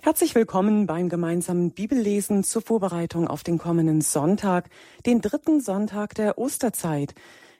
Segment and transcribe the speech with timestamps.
[0.00, 4.70] Herzlich willkommen beim gemeinsamen Bibellesen zur Vorbereitung auf den kommenden Sonntag,
[5.04, 7.14] den dritten Sonntag der Osterzeit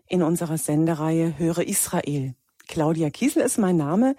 [0.07, 2.37] in unserer Sendereihe Höre Israel.
[2.69, 4.14] Claudia Kiesel ist mein Name.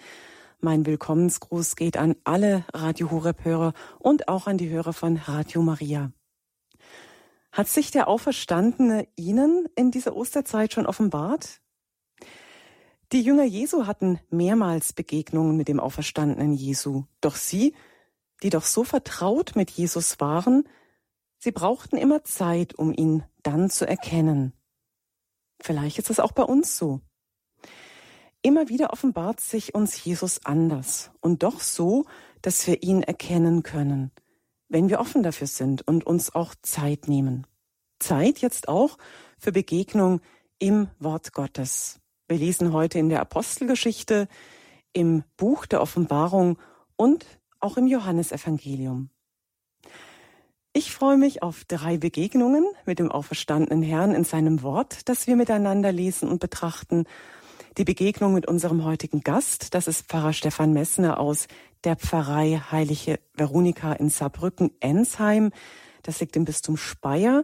[0.59, 6.11] Mein Willkommensgruß geht an alle Radio Horeb-Hörer und auch an die Hörer von Radio Maria.
[7.53, 11.61] Hat sich der Auferstandene Ihnen in dieser Osterzeit schon offenbart?
[13.13, 17.73] Die Jünger Jesu hatten mehrmals Begegnungen mit dem Auferstandenen Jesu, doch sie
[18.43, 20.67] die doch so vertraut mit Jesus waren,
[21.37, 24.53] sie brauchten immer Zeit, um ihn dann zu erkennen.
[25.61, 27.01] Vielleicht ist es auch bei uns so.
[28.41, 32.05] Immer wieder offenbart sich uns Jesus anders und doch so,
[32.41, 34.11] dass wir ihn erkennen können,
[34.69, 37.45] wenn wir offen dafür sind und uns auch Zeit nehmen.
[37.99, 38.97] Zeit jetzt auch
[39.37, 40.21] für Begegnung
[40.57, 41.99] im Wort Gottes.
[42.29, 44.29] Wir lesen heute in der Apostelgeschichte,
[44.93, 46.57] im Buch der Offenbarung
[46.95, 47.25] und
[47.59, 49.09] auch im Johannesevangelium.
[50.71, 55.35] Ich freue mich auf drei Begegnungen mit dem auferstandenen Herrn in seinem Wort, das wir
[55.35, 57.05] miteinander lesen und betrachten.
[57.77, 61.47] Die Begegnung mit unserem heutigen Gast, das ist Pfarrer Stefan Messner aus
[61.83, 65.51] der Pfarrei Heilige Veronika in Saarbrücken-Ensheim.
[66.03, 67.43] Das liegt im Bistum Speyer.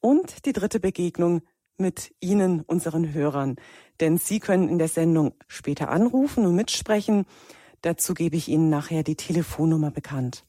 [0.00, 1.42] Und die dritte Begegnung
[1.78, 3.56] mit Ihnen, unseren Hörern.
[4.00, 7.24] Denn Sie können in der Sendung später anrufen und mitsprechen.
[7.86, 10.44] Dazu gebe ich Ihnen nachher die Telefonnummer bekannt.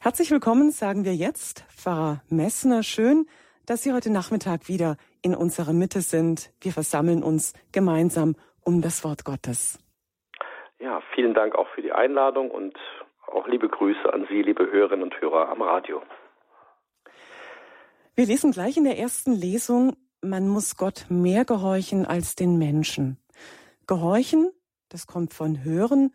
[0.00, 2.82] Herzlich willkommen, sagen wir jetzt, Pfarrer Messner.
[2.82, 3.26] Schön,
[3.66, 6.50] dass Sie heute Nachmittag wieder in unserer Mitte sind.
[6.60, 9.78] Wir versammeln uns gemeinsam um das Wort Gottes.
[10.80, 12.76] Ja, vielen Dank auch für die Einladung und
[13.28, 16.02] auch liebe Grüße an Sie, liebe Hörerinnen und Hörer am Radio.
[18.16, 23.18] Wir lesen gleich in der ersten Lesung, man muss Gott mehr gehorchen als den Menschen.
[23.86, 24.50] Gehorchen
[24.94, 26.12] das kommt von Hören.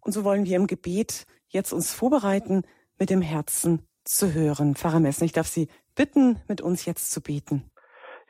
[0.00, 2.62] Und so wollen wir im Gebet jetzt uns vorbereiten,
[2.98, 4.74] mit dem Herzen zu hören.
[4.74, 7.70] Pfarrer Messen, ich darf Sie bitten, mit uns jetzt zu beten.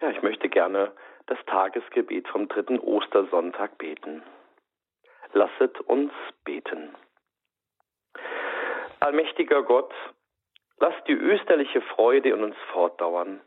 [0.01, 0.93] Ja, ich möchte gerne
[1.27, 4.23] das Tagesgebet vom dritten Ostersonntag beten.
[5.33, 6.13] Lasset uns
[6.45, 6.95] beten.
[8.99, 9.93] Allmächtiger Gott,
[10.79, 13.41] lass die österliche Freude in uns fortdauern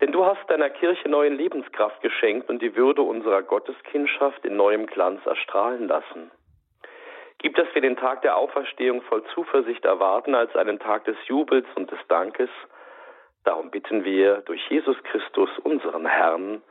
[0.00, 4.86] denn du hast deiner Kirche neuen Lebenskraft geschenkt und die Würde unserer Gotteskindschaft in neuem
[4.86, 6.30] Glanz erstrahlen lassen.
[7.38, 11.66] Gib, dass wir den Tag der Auferstehung voll Zuversicht erwarten als einen Tag des Jubels
[11.76, 12.50] und des Dankes.
[13.44, 16.62] Darum bitten wir durch Jesus Christus, unseren Herrn.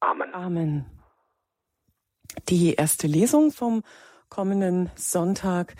[0.00, 0.34] Amen.
[0.34, 0.86] Amen.
[2.48, 3.82] Die erste Lesung vom
[4.30, 5.74] kommenden Sonntag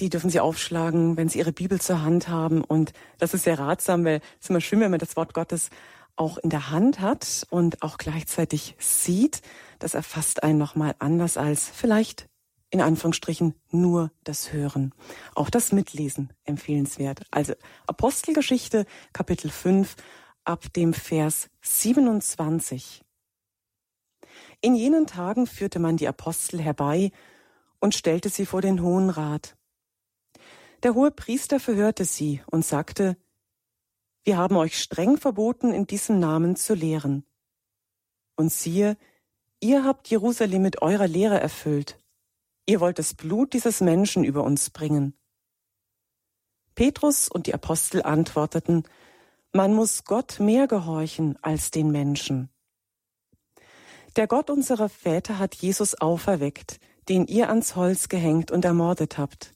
[0.00, 2.64] die dürfen Sie aufschlagen, wenn Sie Ihre Bibel zur Hand haben.
[2.64, 5.70] Und das ist sehr ratsam, weil es ist immer schön, wenn man das Wort Gottes
[6.16, 9.40] auch in der Hand hat und auch gleichzeitig sieht.
[9.78, 12.26] Das erfasst einen nochmal anders als vielleicht
[12.74, 14.92] in Anführungsstrichen nur das Hören.
[15.36, 17.20] Auch das Mitlesen empfehlenswert.
[17.30, 17.54] Also
[17.86, 19.94] Apostelgeschichte Kapitel 5
[20.42, 23.04] ab dem Vers 27.
[24.60, 27.12] In jenen Tagen führte man die Apostel herbei
[27.78, 29.56] und stellte sie vor den Hohen Rat.
[30.82, 33.16] Der hohe Priester verhörte sie und sagte,
[34.24, 37.24] wir haben euch streng verboten, in diesem Namen zu lehren.
[38.34, 38.96] Und siehe,
[39.60, 42.00] ihr habt Jerusalem mit eurer Lehre erfüllt.
[42.66, 45.14] Ihr wollt das Blut dieses Menschen über uns bringen.
[46.74, 48.84] Petrus und die Apostel antworteten,
[49.52, 52.48] man muss Gott mehr gehorchen als den Menschen.
[54.16, 59.54] Der Gott unserer Väter hat Jesus auferweckt, den ihr ans Holz gehängt und ermordet habt.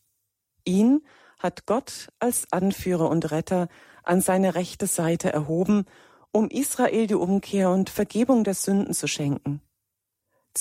[0.64, 1.04] Ihn
[1.38, 3.68] hat Gott als Anführer und Retter
[4.02, 5.84] an seine rechte Seite erhoben,
[6.30, 9.62] um Israel die Umkehr und Vergebung der Sünden zu schenken.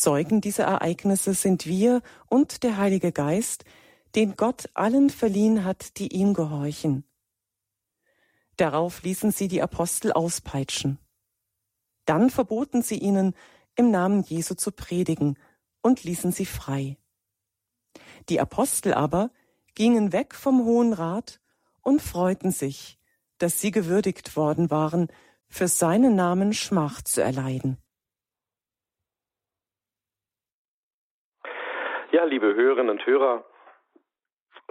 [0.01, 3.65] Zeugen dieser Ereignisse sind wir und der Heilige Geist,
[4.15, 7.03] den Gott allen verliehen hat, die ihm gehorchen.
[8.57, 10.99] Darauf ließen sie die Apostel auspeitschen.
[12.05, 13.33] Dann verboten sie ihnen,
[13.75, 15.37] im Namen Jesu zu predigen
[15.81, 16.97] und ließen sie frei.
[18.29, 19.31] Die Apostel aber
[19.75, 21.39] gingen weg vom Hohen Rat
[21.81, 22.99] und freuten sich,
[23.39, 25.07] dass sie gewürdigt worden waren,
[25.47, 27.77] für seinen Namen Schmach zu erleiden.
[32.11, 33.43] Ja, liebe Hörerinnen und Hörer,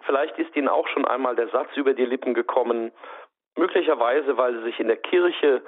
[0.07, 2.93] vielleicht ist Ihnen auch schon einmal der Satz über die Lippen gekommen,
[3.57, 5.63] möglicherweise weil Sie sich in der Kirche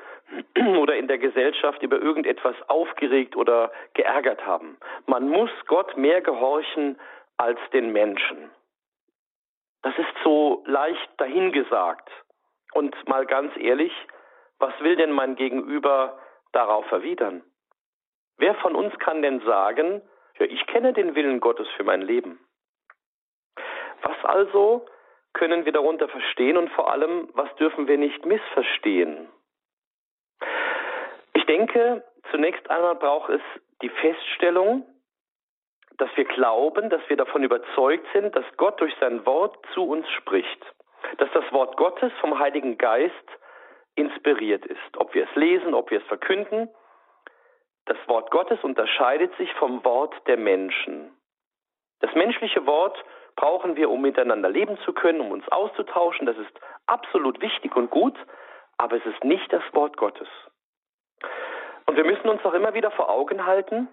[0.79, 4.79] oder in der Gesellschaft über irgendetwas aufgeregt oder geärgert haben.
[5.05, 6.99] Man muss Gott mehr gehorchen
[7.37, 8.51] als den Menschen.
[9.83, 12.09] Das ist so leicht dahingesagt.
[12.73, 13.93] Und mal ganz ehrlich,
[14.59, 16.19] was will denn mein Gegenüber
[16.53, 17.43] darauf erwidern?
[18.39, 20.01] Wer von uns kann denn sagen,
[20.39, 22.39] ja, ich kenne den Willen Gottes für mein Leben?
[24.03, 24.87] Was also
[25.33, 29.29] können wir darunter verstehen und vor allem, was dürfen wir nicht missverstehen?
[31.35, 33.43] Ich denke, zunächst einmal braucht es
[33.83, 34.87] die Feststellung,
[35.99, 40.09] dass wir glauben, dass wir davon überzeugt sind, dass Gott durch sein Wort zu uns
[40.11, 40.75] spricht,
[41.19, 43.15] dass das Wort Gottes vom Heiligen Geist
[43.97, 44.97] inspiriert ist.
[44.97, 46.69] Ob wir es lesen, ob wir es verkünden,
[47.89, 51.11] das Wort Gottes unterscheidet sich vom Wort der Menschen.
[52.01, 53.03] Das menschliche Wort
[53.35, 56.27] brauchen wir, um miteinander leben zu können, um uns auszutauschen.
[56.27, 58.15] Das ist absolut wichtig und gut,
[58.77, 60.29] aber es ist nicht das Wort Gottes.
[61.87, 63.89] Und wir müssen uns auch immer wieder vor Augen halten,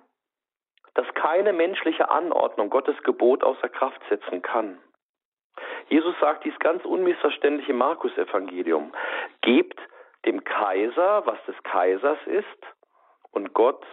[0.94, 4.80] dass keine menschliche Anordnung Gottes Gebot außer Kraft setzen kann.
[5.90, 8.94] Jesus sagt dies ganz unmissverständlich im Markus-Evangelium.
[9.42, 9.80] Gebt
[10.26, 12.46] dem Kaiser, was des Kaisers ist,
[13.36, 13.86] und Gott,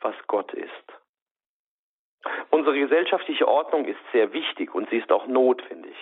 [0.00, 0.70] was Gott ist.
[2.50, 5.96] Unsere gesellschaftliche Ordnung ist sehr wichtig und sie ist auch notwendig.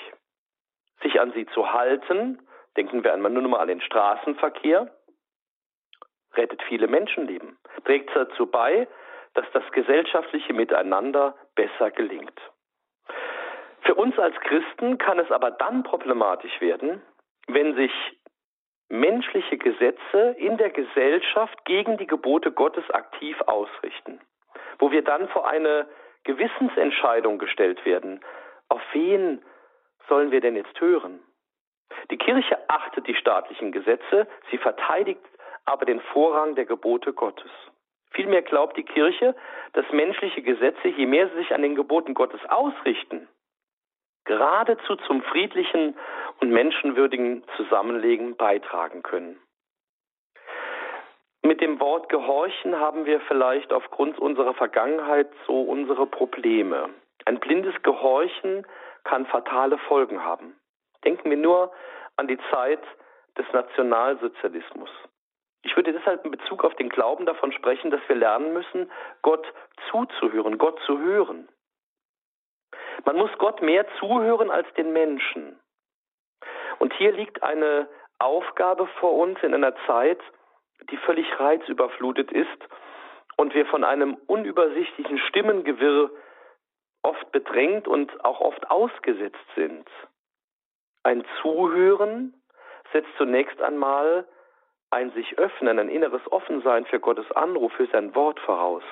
[1.02, 2.40] Sich an sie zu halten,
[2.76, 4.92] denken wir einmal nur mal an den Straßenverkehr,
[6.34, 8.88] rettet viele Menschenleben, trägt dazu bei,
[9.34, 12.40] dass das gesellschaftliche Miteinander besser gelingt.
[13.82, 17.00] Für uns als Christen kann es aber dann problematisch werden,
[17.46, 17.92] wenn sich
[18.88, 24.20] menschliche Gesetze in der Gesellschaft gegen die Gebote Gottes aktiv ausrichten,
[24.78, 25.86] wo wir dann vor eine
[26.24, 28.20] Gewissensentscheidung gestellt werden.
[28.68, 29.42] Auf wen
[30.08, 31.20] sollen wir denn jetzt hören?
[32.10, 35.24] Die Kirche achtet die staatlichen Gesetze, sie verteidigt
[35.64, 37.50] aber den Vorrang der Gebote Gottes.
[38.12, 39.34] Vielmehr glaubt die Kirche,
[39.74, 43.28] dass menschliche Gesetze, je mehr sie sich an den Geboten Gottes ausrichten,
[44.28, 45.96] geradezu zum friedlichen
[46.40, 49.40] und menschenwürdigen Zusammenleben beitragen können.
[51.42, 56.90] Mit dem Wort gehorchen haben wir vielleicht aufgrund unserer Vergangenheit so unsere Probleme.
[57.24, 58.66] Ein blindes Gehorchen
[59.04, 60.54] kann fatale Folgen haben.
[61.04, 61.72] Denken wir nur
[62.16, 62.82] an die Zeit
[63.38, 64.90] des Nationalsozialismus.
[65.62, 68.90] Ich würde deshalb in Bezug auf den Glauben davon sprechen, dass wir lernen müssen,
[69.22, 69.46] Gott
[69.90, 71.48] zuzuhören, Gott zu hören.
[73.04, 75.58] Man muss Gott mehr zuhören als den Menschen.
[76.78, 80.20] Und hier liegt eine Aufgabe vor uns in einer Zeit,
[80.90, 82.68] die völlig reizüberflutet ist
[83.36, 86.10] und wir von einem unübersichtlichen Stimmengewirr
[87.02, 89.88] oft bedrängt und auch oft ausgesetzt sind.
[91.04, 92.34] Ein Zuhören
[92.92, 94.26] setzt zunächst einmal
[94.90, 98.82] ein sich öffnen, ein inneres Offensein für Gottes Anruf, für sein Wort voraus.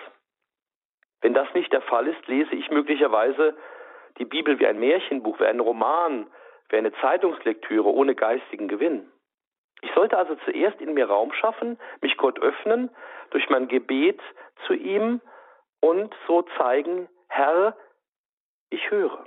[1.23, 3.57] Wenn das nicht der Fall ist, lese ich möglicherweise
[4.19, 6.27] die Bibel wie ein Märchenbuch, wie ein Roman,
[6.69, 9.11] wie eine Zeitungslektüre ohne geistigen Gewinn.
[9.83, 12.91] Ich sollte also zuerst in mir Raum schaffen, mich Gott öffnen,
[13.31, 14.21] durch mein Gebet
[14.67, 15.21] zu ihm
[15.81, 17.77] und so zeigen, Herr,
[18.71, 19.27] ich höre.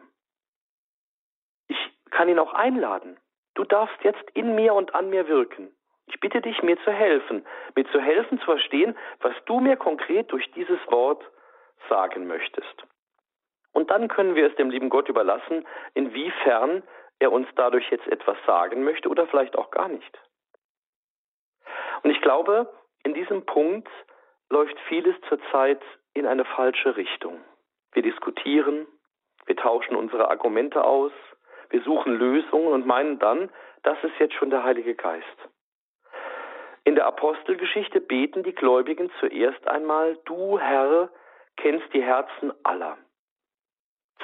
[1.68, 1.78] Ich
[2.10, 3.18] kann ihn auch einladen.
[3.54, 5.72] Du darfst jetzt in mir und an mir wirken.
[6.08, 7.46] Ich bitte dich, mir zu helfen,
[7.76, 11.24] mir zu helfen zu verstehen, was du mir konkret durch dieses Wort
[11.88, 12.84] sagen möchtest.
[13.72, 16.84] Und dann können wir es dem lieben Gott überlassen, inwiefern
[17.20, 20.20] er uns dadurch jetzt etwas sagen möchte oder vielleicht auch gar nicht.
[22.04, 22.72] Und ich glaube,
[23.04, 23.90] in diesem Punkt
[24.50, 25.82] läuft vieles zurzeit
[26.14, 27.40] in eine falsche Richtung.
[27.92, 28.88] Wir diskutieren,
[29.46, 31.12] wir tauschen unsere Argumente aus,
[31.70, 33.50] wir suchen Lösungen und meinen dann,
[33.84, 35.26] das ist jetzt schon der Heilige Geist.
[36.84, 41.10] In der Apostelgeschichte beten die Gläubigen zuerst einmal, du Herr
[41.58, 42.98] kennst die Herzen aller.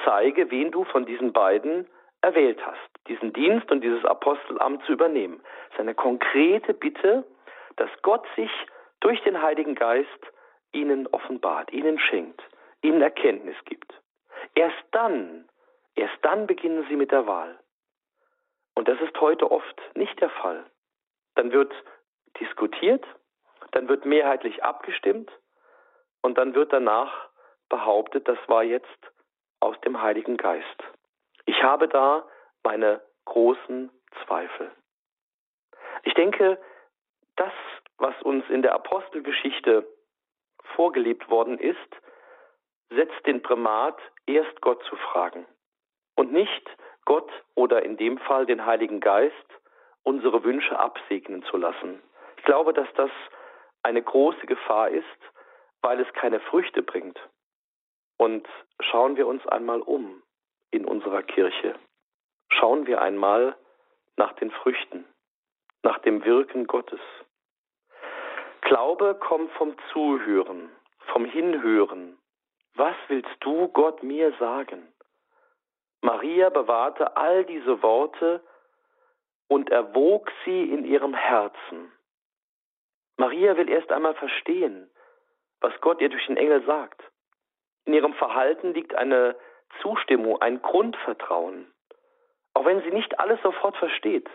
[0.04, 1.88] Zeige, wen du von diesen beiden
[2.20, 5.40] erwählt hast, diesen Dienst und dieses Apostelamt zu übernehmen.
[5.68, 7.24] Das ist eine konkrete Bitte,
[7.76, 8.50] dass Gott sich
[9.00, 10.08] durch den Heiligen Geist
[10.72, 12.42] ihnen offenbart, ihnen schenkt,
[12.82, 13.92] ihnen Erkenntnis gibt.
[14.54, 15.48] Erst dann,
[15.94, 17.58] erst dann beginnen sie mit der Wahl.
[18.74, 20.64] Und das ist heute oft nicht der Fall.
[21.34, 21.72] Dann wird
[22.40, 23.04] diskutiert,
[23.72, 25.30] dann wird mehrheitlich abgestimmt
[26.22, 27.28] und dann wird danach
[27.68, 28.86] behauptet, das war jetzt
[29.66, 30.84] aus dem Heiligen Geist.
[31.44, 32.24] Ich habe da
[32.62, 33.90] meine großen
[34.24, 34.70] Zweifel.
[36.04, 36.56] Ich denke,
[37.34, 37.52] das,
[37.98, 39.84] was uns in der Apostelgeschichte
[40.76, 41.76] vorgelebt worden ist,
[42.90, 45.46] setzt den Primat, erst Gott zu fragen
[46.14, 46.70] und nicht
[47.04, 49.48] Gott oder in dem Fall den Heiligen Geist
[50.04, 52.00] unsere Wünsche absegnen zu lassen.
[52.36, 53.10] Ich glaube, dass das
[53.82, 55.20] eine große Gefahr ist,
[55.82, 57.18] weil es keine Früchte bringt.
[58.16, 58.46] Und
[58.80, 60.22] schauen wir uns einmal um
[60.70, 61.74] in unserer Kirche.
[62.48, 63.56] Schauen wir einmal
[64.16, 65.04] nach den Früchten,
[65.82, 67.00] nach dem Wirken Gottes.
[68.62, 70.70] Glaube kommt vom Zuhören,
[71.12, 72.18] vom Hinhören.
[72.74, 74.92] Was willst du Gott mir sagen?
[76.02, 78.42] Maria bewahrte all diese Worte
[79.48, 81.92] und erwog sie in ihrem Herzen.
[83.16, 84.90] Maria will erst einmal verstehen,
[85.60, 87.02] was Gott ihr durch den Engel sagt.
[87.86, 89.36] In ihrem Verhalten liegt eine
[89.80, 91.72] Zustimmung, ein Grundvertrauen,
[92.54, 94.28] auch wenn sie nicht alles sofort versteht.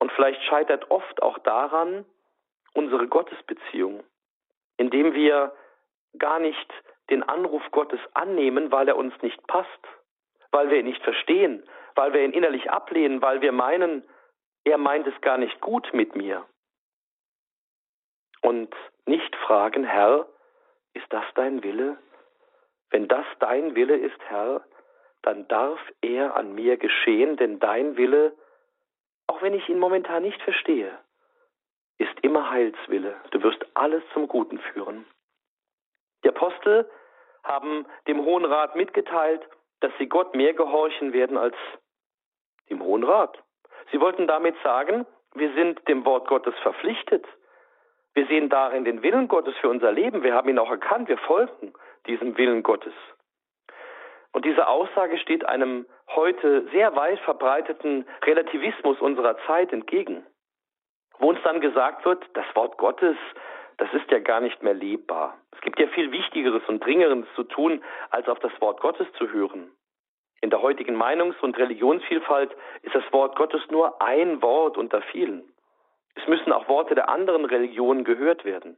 [0.00, 2.04] Und vielleicht scheitert oft auch daran
[2.74, 4.02] unsere Gottesbeziehung,
[4.76, 5.54] indem wir
[6.18, 6.72] gar nicht
[7.08, 9.68] den Anruf Gottes annehmen, weil er uns nicht passt,
[10.50, 11.62] weil wir ihn nicht verstehen,
[11.94, 14.04] weil wir ihn innerlich ablehnen, weil wir meinen,
[14.64, 16.44] er meint es gar nicht gut mit mir.
[18.40, 18.74] Und
[19.06, 20.26] nicht fragen, Herr,
[20.94, 21.98] ist das dein Wille?
[22.90, 24.62] Wenn das dein Wille ist, Herr,
[25.22, 28.34] dann darf er an mir geschehen, denn dein Wille,
[29.26, 30.98] auch wenn ich ihn momentan nicht verstehe,
[31.98, 33.16] ist immer Heilswille.
[33.30, 35.06] Du wirst alles zum Guten führen.
[36.24, 36.90] Die Apostel
[37.44, 39.42] haben dem Hohen Rat mitgeteilt,
[39.80, 41.56] dass sie Gott mehr gehorchen werden als
[42.70, 43.38] dem Hohen Rat.
[43.90, 47.26] Sie wollten damit sagen, wir sind dem Wort Gottes verpflichtet.
[48.14, 50.22] Wir sehen darin den Willen Gottes für unser Leben.
[50.22, 51.08] Wir haben ihn auch erkannt.
[51.08, 51.72] Wir folgen
[52.06, 52.92] diesem Willen Gottes.
[54.32, 60.26] Und diese Aussage steht einem heute sehr weit verbreiteten Relativismus unserer Zeit entgegen,
[61.18, 63.16] wo uns dann gesagt wird, das Wort Gottes,
[63.76, 65.38] das ist ja gar nicht mehr lebbar.
[65.52, 69.30] Es gibt ja viel Wichtigeres und Dringeres zu tun, als auf das Wort Gottes zu
[69.30, 69.70] hören.
[70.40, 75.51] In der heutigen Meinungs- und Religionsvielfalt ist das Wort Gottes nur ein Wort unter vielen.
[76.14, 78.76] Es müssen auch Worte der anderen Religionen gehört werden.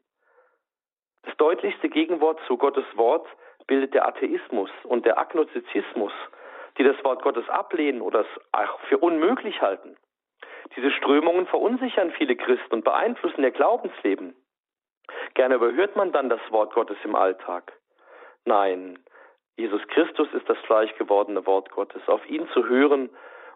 [1.23, 3.26] Das deutlichste Gegenwort zu Gottes Wort
[3.67, 6.12] bildet der Atheismus und der Agnostizismus,
[6.79, 9.97] die das Wort Gottes ablehnen oder es auch für unmöglich halten.
[10.76, 14.35] Diese Strömungen verunsichern viele Christen und beeinflussen ihr Glaubensleben.
[15.35, 17.73] Gerne überhört man dann das Wort Gottes im Alltag.
[18.45, 18.99] Nein,
[19.57, 22.03] Jesus Christus ist das gleich gewordene Wort Gottes.
[22.09, 23.11] Auf ihn zu hören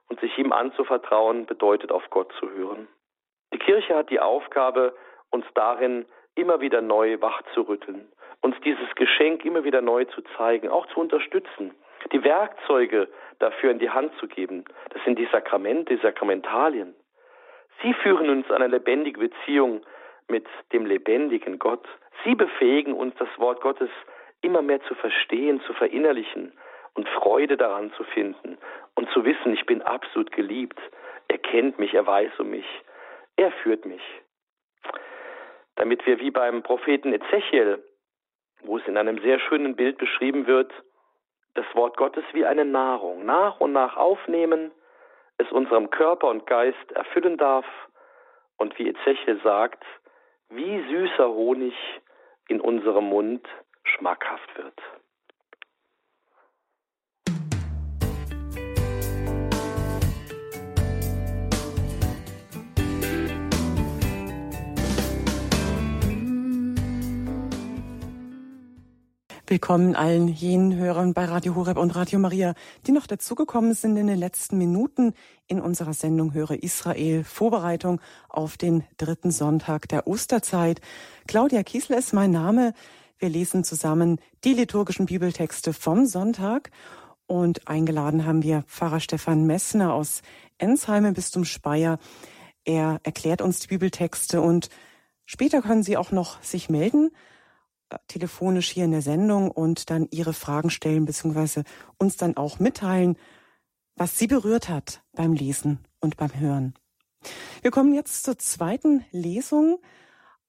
[0.08, 2.88] und sich ihm anzuvertrauen, bedeutet auf Gott zu hören.
[3.52, 4.94] Die Kirche hat die Aufgabe,
[5.30, 8.08] uns darin immer wieder neu wachzurütteln,
[8.40, 11.74] uns dieses Geschenk immer wieder neu zu zeigen, auch zu unterstützen,
[12.12, 14.64] die Werkzeuge dafür in die Hand zu geben.
[14.90, 16.94] Das sind die Sakramente, die Sakramentalien.
[17.82, 19.82] Sie führen uns eine lebendige Beziehung
[20.28, 21.86] mit dem lebendigen Gott.
[22.24, 23.90] Sie befähigen uns, das Wort Gottes
[24.40, 26.52] immer mehr zu verstehen, zu verinnerlichen
[26.94, 28.58] und Freude daran zu finden
[28.94, 30.78] und zu wissen, ich bin absolut geliebt.
[31.28, 32.66] Er kennt mich, er weiß um mich,
[33.38, 34.02] er führt mich.
[35.76, 37.82] Damit wir wie beim Propheten Ezechiel,
[38.62, 40.72] wo es in einem sehr schönen Bild beschrieben wird,
[41.54, 44.72] das Wort Gottes wie eine Nahrung nach und nach aufnehmen,
[45.38, 47.64] es unserem Körper und Geist erfüllen darf
[48.56, 49.84] und wie Ezechiel sagt,
[50.48, 51.74] wie süßer Honig
[52.48, 53.46] in unserem Mund
[53.84, 54.80] schmackhaft wird.
[69.50, 72.52] Willkommen allen jenen Hörern bei Radio Horeb und Radio Maria,
[72.86, 75.14] die noch dazugekommen sind in den letzten Minuten
[75.46, 80.82] in unserer Sendung Höre Israel, Vorbereitung auf den dritten Sonntag der Osterzeit.
[81.26, 82.74] Claudia Kiesel ist mein Name.
[83.18, 86.70] Wir lesen zusammen die liturgischen Bibeltexte vom Sonntag
[87.26, 90.20] und eingeladen haben wir Pfarrer Stefan Messner aus
[90.58, 91.98] Ensheim im Bistum Speyer.
[92.66, 94.68] Er erklärt uns die Bibeltexte und
[95.24, 97.12] später können Sie auch noch sich melden
[98.06, 101.62] telefonisch hier in der Sendung und dann Ihre Fragen stellen bzw.
[101.98, 103.16] uns dann auch mitteilen,
[103.96, 106.74] was Sie berührt hat beim Lesen und beim Hören.
[107.62, 109.78] Wir kommen jetzt zur zweiten Lesung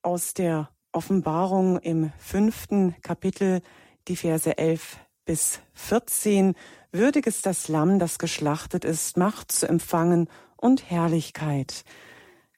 [0.01, 3.61] aus der Offenbarung im fünften Kapitel,
[4.07, 6.55] die Verse 11 bis 14.
[6.91, 10.27] Würdig ist das Lamm, das geschlachtet ist, Macht zu empfangen
[10.57, 11.83] und Herrlichkeit.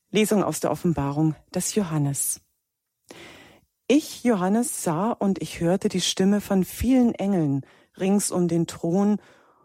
[0.09, 2.41] Lesung aus der Offenbarung des Johannes.
[3.93, 7.65] Ich, Johannes, sah und ich hörte die Stimme von vielen Engeln
[7.97, 9.17] rings um den Thron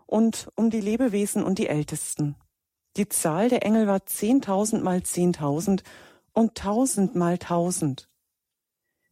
[0.05, 2.35] und um die Lebewesen und die Ältesten.
[2.97, 5.85] Die Zahl der Engel war zehntausend mal zehntausend
[6.33, 8.09] und tausend mal tausend.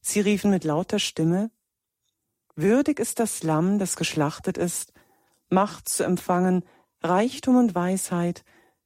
[0.00, 1.52] Sie riefen mit lauter Stimme,
[2.56, 4.92] Würdig ist das Lamm, das geschlachtet ist,
[5.48, 6.64] Macht zu empfangen,
[7.04, 8.44] Reichtum und Weisheit,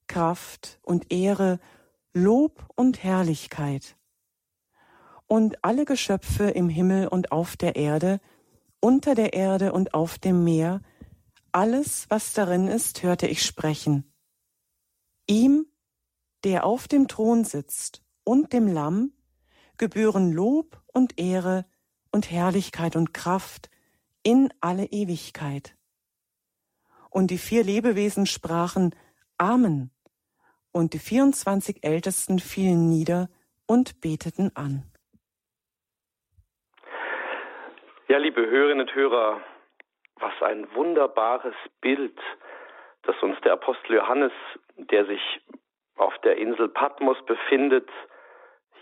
[0.08, 1.58] Kraft und Ehre,
[2.12, 3.97] Lob und Herrlichkeit.
[5.28, 8.20] Und alle Geschöpfe im Himmel und auf der Erde,
[8.80, 10.80] unter der Erde und auf dem Meer,
[11.52, 14.12] alles, was darin ist, hörte ich sprechen.
[15.26, 15.66] Ihm,
[16.44, 19.12] der auf dem Thron sitzt, und dem Lamm,
[19.78, 21.64] gebühren Lob und Ehre
[22.12, 23.70] und Herrlichkeit und Kraft
[24.22, 25.76] in alle Ewigkeit.
[27.10, 28.94] Und die vier Lebewesen sprachen
[29.38, 29.90] Amen.
[30.72, 33.30] Und die 24 Ältesten fielen nieder
[33.66, 34.84] und beteten an.
[38.10, 39.42] Ja, liebe Hörerinnen und Hörer,
[40.18, 42.18] was ein wunderbares Bild,
[43.02, 44.32] das uns der Apostel Johannes,
[44.76, 45.20] der sich
[45.96, 47.86] auf der Insel Patmos befindet,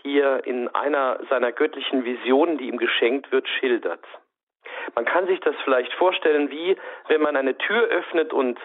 [0.01, 4.05] hier in einer seiner göttlichen Visionen, die ihm geschenkt wird, schildert.
[4.95, 6.77] Man kann sich das vielleicht vorstellen, wie
[7.09, 8.57] wenn man eine Tür öffnet und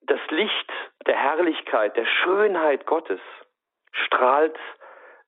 [0.00, 0.72] das Licht
[1.06, 3.20] der Herrlichkeit, der Schönheit Gottes
[3.92, 4.58] strahlt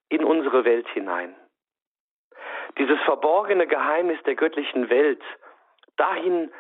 [0.09, 1.37] in unsere Welt hinein.
[2.79, 5.23] Dieses verborgene Geheimnis der göttlichen Welt,
[5.97, 6.51] dahin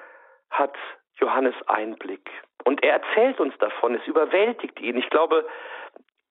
[0.50, 0.76] hat
[1.18, 2.28] Johannes Einblick.
[2.64, 4.96] Und er erzählt uns davon, es überwältigt ihn.
[4.96, 5.46] Ich glaube,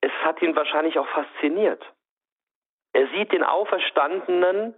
[0.01, 1.83] es hat ihn wahrscheinlich auch fasziniert.
[2.93, 4.75] Er sieht den Auferstandenen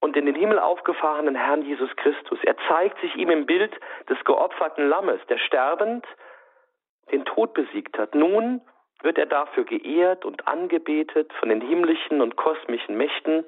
[0.00, 2.38] und in den Himmel aufgefahrenen Herrn Jesus Christus.
[2.44, 3.72] Er zeigt sich ihm im Bild
[4.08, 6.06] des geopferten Lammes, der sterbend
[7.12, 8.14] den Tod besiegt hat.
[8.14, 8.60] Nun
[9.02, 13.44] wird er dafür geehrt und angebetet von den himmlischen und kosmischen Mächten,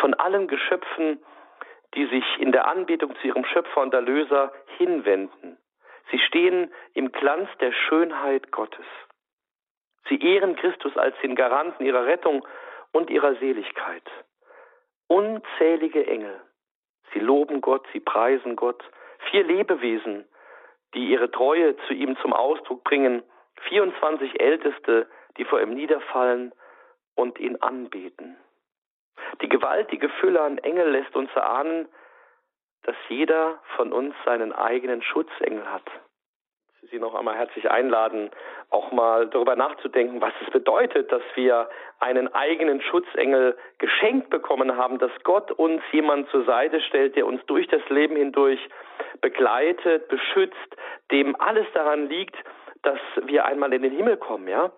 [0.00, 1.22] von allen Geschöpfen,
[1.94, 5.58] die sich in der Anbetung zu ihrem Schöpfer und Erlöser hinwenden.
[6.10, 8.86] Sie stehen im Glanz der Schönheit Gottes.
[10.08, 12.46] Sie ehren Christus als den Garanten ihrer Rettung
[12.92, 14.02] und ihrer Seligkeit.
[15.06, 16.40] Unzählige Engel.
[17.12, 18.82] Sie loben Gott, sie preisen Gott.
[19.30, 20.26] Vier Lebewesen,
[20.94, 23.22] die ihre Treue zu ihm zum Ausdruck bringen.
[23.68, 26.52] 24 Älteste, die vor ihm niederfallen
[27.14, 28.36] und ihn anbeten.
[29.42, 31.88] Die gewaltige Fülle an Engel lässt uns erahnen,
[32.82, 35.84] dass jeder von uns seinen eigenen Schutzengel hat.
[36.90, 38.30] Sie noch einmal herzlich einladen,
[38.70, 41.68] auch mal darüber nachzudenken, was es bedeutet, dass wir
[42.00, 47.44] einen eigenen Schutzengel geschenkt bekommen haben, dass Gott uns jemand zur Seite stellt, der uns
[47.46, 48.58] durch das Leben hindurch
[49.20, 50.56] begleitet, beschützt,
[51.12, 52.36] dem alles daran liegt,
[52.82, 54.72] dass wir einmal in den Himmel kommen, ja?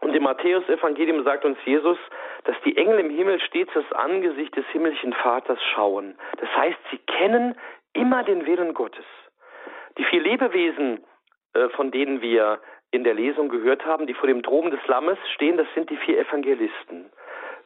[0.00, 1.98] Und im Matthäus-Evangelium sagt uns Jesus,
[2.44, 6.18] dass die Engel im Himmel stets das Angesicht des himmlischen Vaters schauen.
[6.38, 7.56] Das heißt, sie kennen
[7.92, 9.06] immer den Willen Gottes.
[9.96, 11.04] Die vier Lebewesen,
[11.54, 15.18] äh, von denen wir in der Lesung gehört haben, die vor dem Thron des Lammes
[15.34, 17.10] stehen, das sind die vier Evangelisten.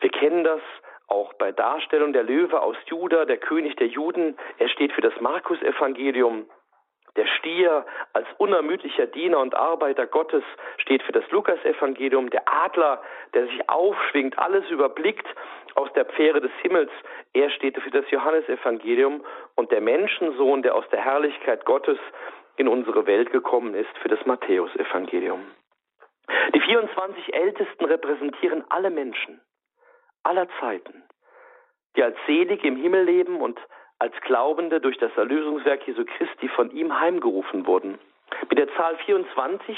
[0.00, 0.60] Wir kennen das
[1.08, 4.36] auch bei Darstellung der Löwe aus Juda, der König der Juden.
[4.58, 6.46] Er steht für das Markus-Evangelium.
[7.16, 10.44] Der Stier als unermüdlicher Diener und Arbeiter Gottes
[10.76, 12.30] steht für das Lukas-Evangelium.
[12.30, 13.02] Der Adler,
[13.34, 15.26] der sich aufschwingt, alles überblickt
[15.74, 16.90] aus der Pfäre des Himmels,
[17.32, 19.24] er steht für das Johannesevangelium.
[19.54, 21.98] Und der Menschensohn, der aus der Herrlichkeit Gottes
[22.56, 25.44] in unsere Welt gekommen ist, für das Matthäusevangelium.
[26.54, 29.40] Die 24 Ältesten repräsentieren alle Menschen
[30.24, 31.04] aller Zeiten,
[31.96, 33.58] die als selig im Himmel leben und
[33.98, 37.98] als Glaubende durch das Erlösungswerk Jesu Christi von ihm heimgerufen wurden.
[38.48, 39.76] Mit der Zahl 24,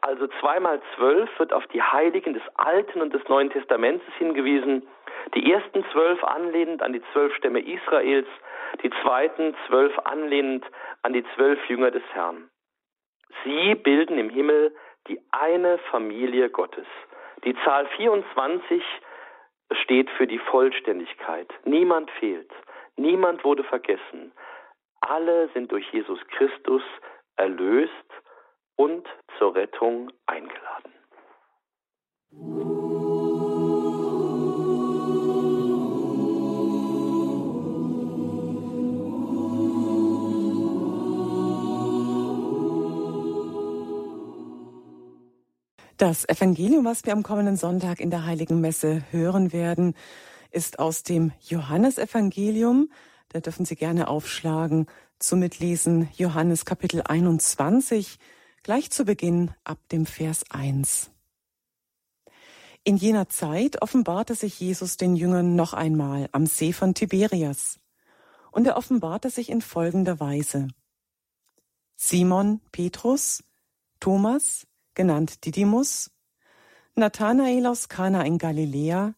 [0.00, 4.86] also zweimal zwölf, wird auf die Heiligen des Alten und des Neuen Testamentes hingewiesen.
[5.34, 8.28] Die ersten zwölf anlehnend an die zwölf Stämme Israels,
[8.82, 10.64] die zweiten zwölf anlehnend
[11.02, 12.48] an die zwölf Jünger des Herrn.
[13.44, 14.74] Sie bilden im Himmel
[15.08, 16.86] die eine Familie Gottes.
[17.44, 18.82] Die Zahl 24
[19.82, 21.48] steht für die Vollständigkeit.
[21.64, 22.50] Niemand fehlt.
[22.96, 24.32] Niemand wurde vergessen.
[25.00, 26.82] Alle sind durch Jesus Christus
[27.36, 27.92] erlöst
[28.76, 29.06] und
[29.38, 30.92] zur Rettung eingeladen.
[45.96, 49.94] Das Evangelium, was wir am kommenden Sonntag in der Heiligen Messe hören werden,
[50.54, 52.90] ist aus dem Johannesevangelium.
[53.30, 54.86] Da dürfen Sie gerne aufschlagen
[55.18, 58.18] zum Mitlesen Johannes Kapitel 21,
[58.62, 61.10] gleich zu Beginn ab dem Vers 1.
[62.84, 67.80] In jener Zeit offenbarte sich Jesus den Jüngern noch einmal am See von Tiberias.
[68.52, 70.68] Und er offenbarte sich in folgender Weise.
[71.96, 73.42] Simon Petrus,
[73.98, 76.10] Thomas, genannt Didymus,
[76.94, 79.14] Nathanael aus Kana in Galiläa,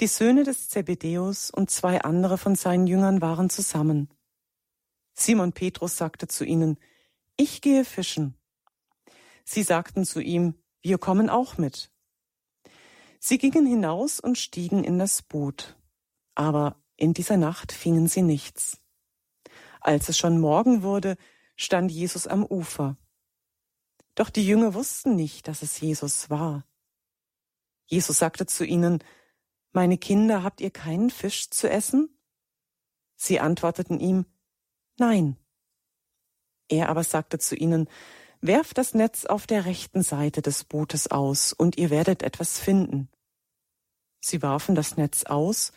[0.00, 4.08] die Söhne des Zebedäus und zwei andere von seinen Jüngern waren zusammen.
[5.12, 6.78] Simon Petrus sagte zu ihnen,
[7.36, 8.34] Ich gehe fischen.
[9.44, 11.92] Sie sagten zu ihm, Wir kommen auch mit.
[13.20, 15.76] Sie gingen hinaus und stiegen in das Boot.
[16.34, 18.80] Aber in dieser Nacht fingen sie nichts.
[19.80, 21.16] Als es schon Morgen wurde,
[21.56, 22.96] stand Jesus am Ufer.
[24.14, 26.66] Doch die Jünger wussten nicht, dass es Jesus war.
[27.86, 29.02] Jesus sagte zu ihnen,
[29.74, 32.16] Meine Kinder, habt ihr keinen Fisch zu essen?
[33.16, 34.24] Sie antworteten ihm,
[34.98, 35.36] Nein.
[36.68, 37.88] Er aber sagte zu ihnen,
[38.40, 43.08] Werft das Netz auf der rechten Seite des Bootes aus, und ihr werdet etwas finden.
[44.20, 45.72] Sie warfen das Netz aus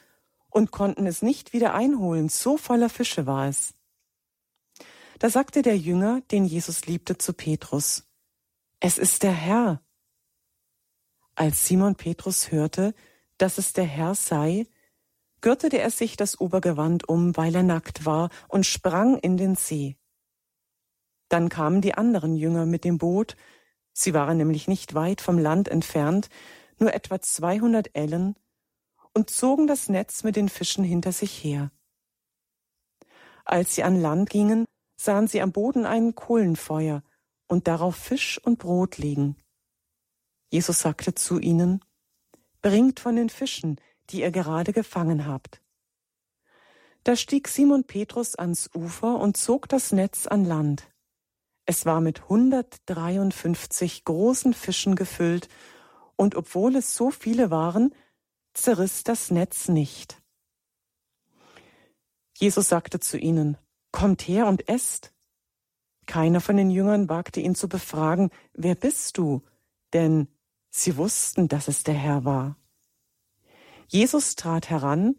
[0.52, 3.74] und konnten es nicht wieder einholen, so voller Fische war es.
[5.18, 8.04] Da sagte der Jünger, den Jesus liebte, zu Petrus,
[8.80, 9.82] Es ist der Herr.
[11.34, 12.94] Als Simon Petrus hörte,
[13.38, 14.68] dass es der Herr sei,
[15.42, 19.98] gürtete er sich das Obergewand um, weil er nackt war, und sprang in den See.
[21.30, 23.36] Dann kamen die anderen Jünger mit dem Boot,
[23.94, 26.30] sie waren nämlich nicht weit vom Land entfernt,
[26.80, 28.36] nur etwa 200 Ellen,
[29.14, 31.72] und zogen das Netz mit den Fischen hinter sich her.
[33.46, 34.66] Als sie an Land gingen,
[35.00, 37.04] sahen sie am Boden ein Kohlenfeuer
[37.48, 39.38] und darauf Fisch und Brot liegen.
[40.50, 41.84] Jesus sagte zu ihnen,
[42.62, 45.62] Bringt von den Fischen, die ihr gerade gefangen habt.
[47.04, 50.90] Da stieg Simon Petrus ans Ufer und zog das Netz an Land.
[51.66, 55.48] Es war mit 153 großen Fischen gefüllt,
[56.16, 57.94] und obwohl es so viele waren,
[58.54, 60.22] zerriss das Netz nicht.
[62.38, 63.58] Jesus sagte zu ihnen,
[63.92, 65.14] Kommt her und esst.
[66.06, 69.44] Keiner von den Jüngern wagte ihn zu befragen, Wer bist du?
[69.94, 70.28] Denn
[70.78, 72.58] sie wussten, dass es der Herr war.
[73.88, 75.16] Jesus trat heran,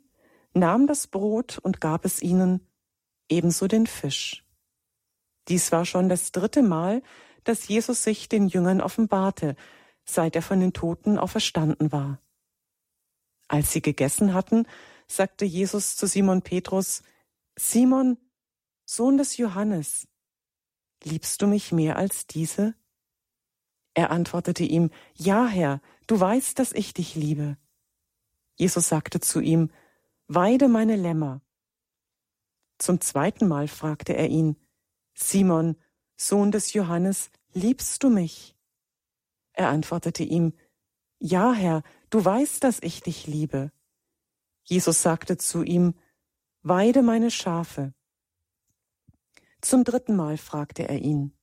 [0.52, 2.66] nahm das Brot und gab es ihnen,
[3.28, 4.44] ebenso den Fisch.
[5.48, 7.02] Dies war schon das dritte Mal,
[7.44, 9.56] dass Jesus sich den Jüngern offenbarte,
[10.04, 12.20] seit er von den Toten auferstanden war.
[13.48, 14.66] Als sie gegessen hatten,
[15.06, 17.02] sagte Jesus zu Simon Petrus,
[17.56, 18.18] Simon,
[18.84, 20.06] Sohn des Johannes,
[21.02, 22.74] liebst du mich mehr als diese?
[23.98, 27.56] Er antwortete ihm, Ja, Herr, du weißt, dass ich dich liebe.
[28.54, 29.72] Jesus sagte zu ihm,
[30.28, 31.42] Weide meine Lämmer.
[32.78, 34.54] Zum zweiten Mal fragte er ihn,
[35.14, 35.74] Simon,
[36.16, 38.56] Sohn des Johannes, liebst du mich?
[39.52, 40.52] Er antwortete ihm,
[41.18, 43.72] Ja, Herr, du weißt, dass ich dich liebe.
[44.62, 45.94] Jesus sagte zu ihm,
[46.62, 47.92] Weide meine Schafe.
[49.60, 51.36] Zum dritten Mal fragte er ihn,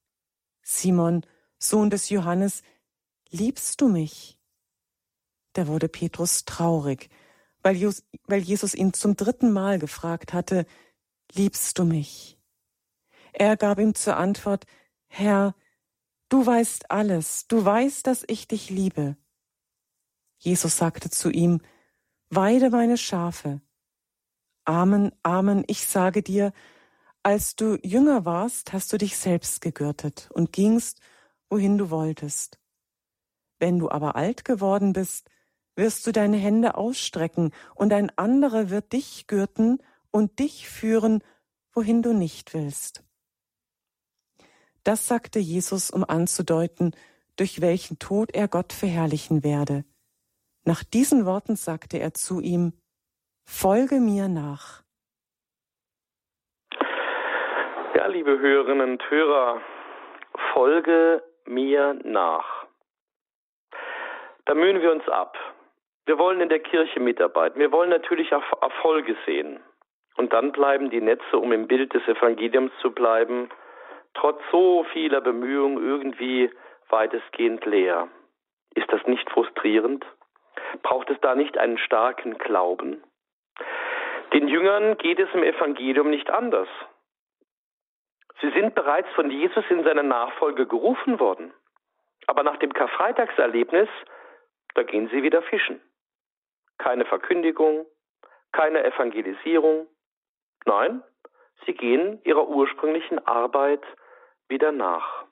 [0.61, 1.25] Simon,
[1.57, 2.61] Sohn des Johannes,
[3.29, 4.39] liebst du mich?
[5.53, 7.09] Da wurde Petrus traurig,
[7.61, 10.65] weil Jesus ihn zum dritten Mal gefragt hatte,
[11.33, 12.37] liebst du mich?
[13.33, 14.65] Er gab ihm zur Antwort,
[15.07, 15.55] Herr,
[16.29, 19.17] du weißt alles, du weißt, dass ich dich liebe.
[20.37, 21.61] Jesus sagte zu ihm,
[22.29, 23.61] Weide meine Schafe.
[24.65, 26.53] Amen, Amen, ich sage dir,
[27.23, 31.01] als du jünger warst, hast du dich selbst gegürtet und gingst,
[31.49, 32.59] wohin du wolltest.
[33.59, 35.29] Wenn du aber alt geworden bist,
[35.75, 39.79] wirst du deine Hände ausstrecken, und ein anderer wird dich gürten
[40.11, 41.23] und dich führen,
[41.73, 43.03] wohin du nicht willst.
[44.83, 46.95] Das sagte Jesus, um anzudeuten,
[47.37, 49.83] durch welchen Tod er Gott verherrlichen werde.
[50.63, 52.73] Nach diesen Worten sagte er zu ihm,
[53.45, 54.83] Folge mir nach.
[57.95, 59.61] Ja, liebe Hörerinnen und Hörer,
[60.53, 62.65] folge mir nach.
[64.45, 65.37] Da mühen wir uns ab.
[66.05, 67.59] Wir wollen in der Kirche mitarbeiten.
[67.59, 69.59] Wir wollen natürlich auch Erfolge sehen.
[70.17, 73.49] Und dann bleiben die Netze, um im Bild des Evangeliums zu bleiben,
[74.13, 76.51] trotz so vieler Bemühungen irgendwie
[76.89, 78.07] weitestgehend leer.
[78.75, 80.05] Ist das nicht frustrierend?
[80.83, 83.03] Braucht es da nicht einen starken Glauben?
[84.33, 86.67] Den Jüngern geht es im Evangelium nicht anders.
[88.45, 91.51] Sie sind bereits von Jesus in seine Nachfolge gerufen worden.
[92.27, 93.89] Aber nach dem Karfreitagserlebnis,
[94.75, 95.81] da gehen sie wieder fischen.
[96.77, 97.87] Keine Verkündigung,
[98.51, 99.87] keine Evangelisierung.
[100.65, 101.01] Nein,
[101.65, 103.81] sie gehen ihrer ursprünglichen Arbeit
[104.47, 105.25] wieder nach.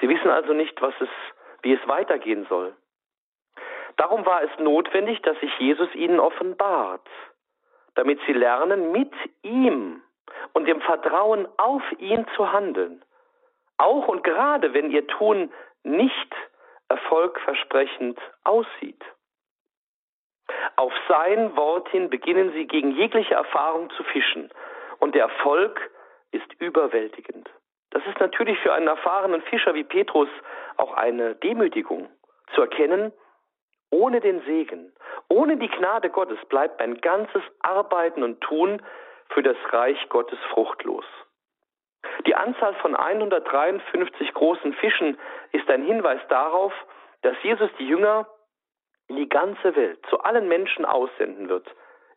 [0.00, 1.10] Sie wissen also nicht, was es,
[1.60, 2.74] wie es weitergehen soll.
[3.96, 7.06] Darum war es notwendig, dass sich Jesus ihnen offenbart,
[7.94, 10.02] damit sie lernen, mit ihm
[10.52, 13.02] und dem Vertrauen auf ihn zu handeln.
[13.78, 16.34] Auch und gerade, wenn ihr Tun nicht
[16.88, 19.02] erfolgversprechend aussieht.
[20.76, 24.50] Auf sein Wort hin beginnen sie gegen jegliche Erfahrung zu fischen
[24.98, 25.90] und der Erfolg
[26.30, 27.50] ist überwältigend.
[27.90, 30.28] Das ist natürlich für einen erfahrenen Fischer wie Petrus
[30.76, 32.08] auch eine Demütigung
[32.54, 33.12] zu erkennen,
[33.90, 34.92] ohne den Segen,
[35.28, 38.82] ohne die Gnade Gottes bleibt ein ganzes Arbeiten und Tun
[39.28, 41.04] für das Reich Gottes fruchtlos.
[42.26, 45.18] Die Anzahl von 153 großen Fischen
[45.52, 46.72] ist ein Hinweis darauf,
[47.22, 48.26] dass Jesus die Jünger
[49.08, 51.66] in die ganze Welt, zu allen Menschen aussenden wird,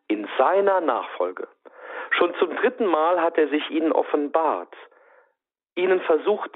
[0.08, 1.48] in seiner Nachfolge.
[2.10, 4.74] Schon zum dritten Mal hat er sich ihnen offenbart
[5.80, 6.50] ihnen versucht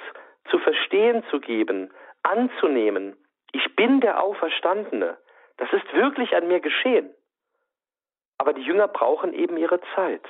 [0.51, 3.17] zu verstehen zu geben, anzunehmen,
[3.53, 5.17] ich bin der Auferstandene.
[5.57, 7.15] Das ist wirklich an mir geschehen.
[8.45, 10.21] Aber die Jünger brauchen eben ihre Zeit.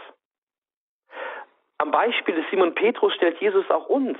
[1.79, 4.19] Am Beispiel des Simon Petrus stellt Jesus auch uns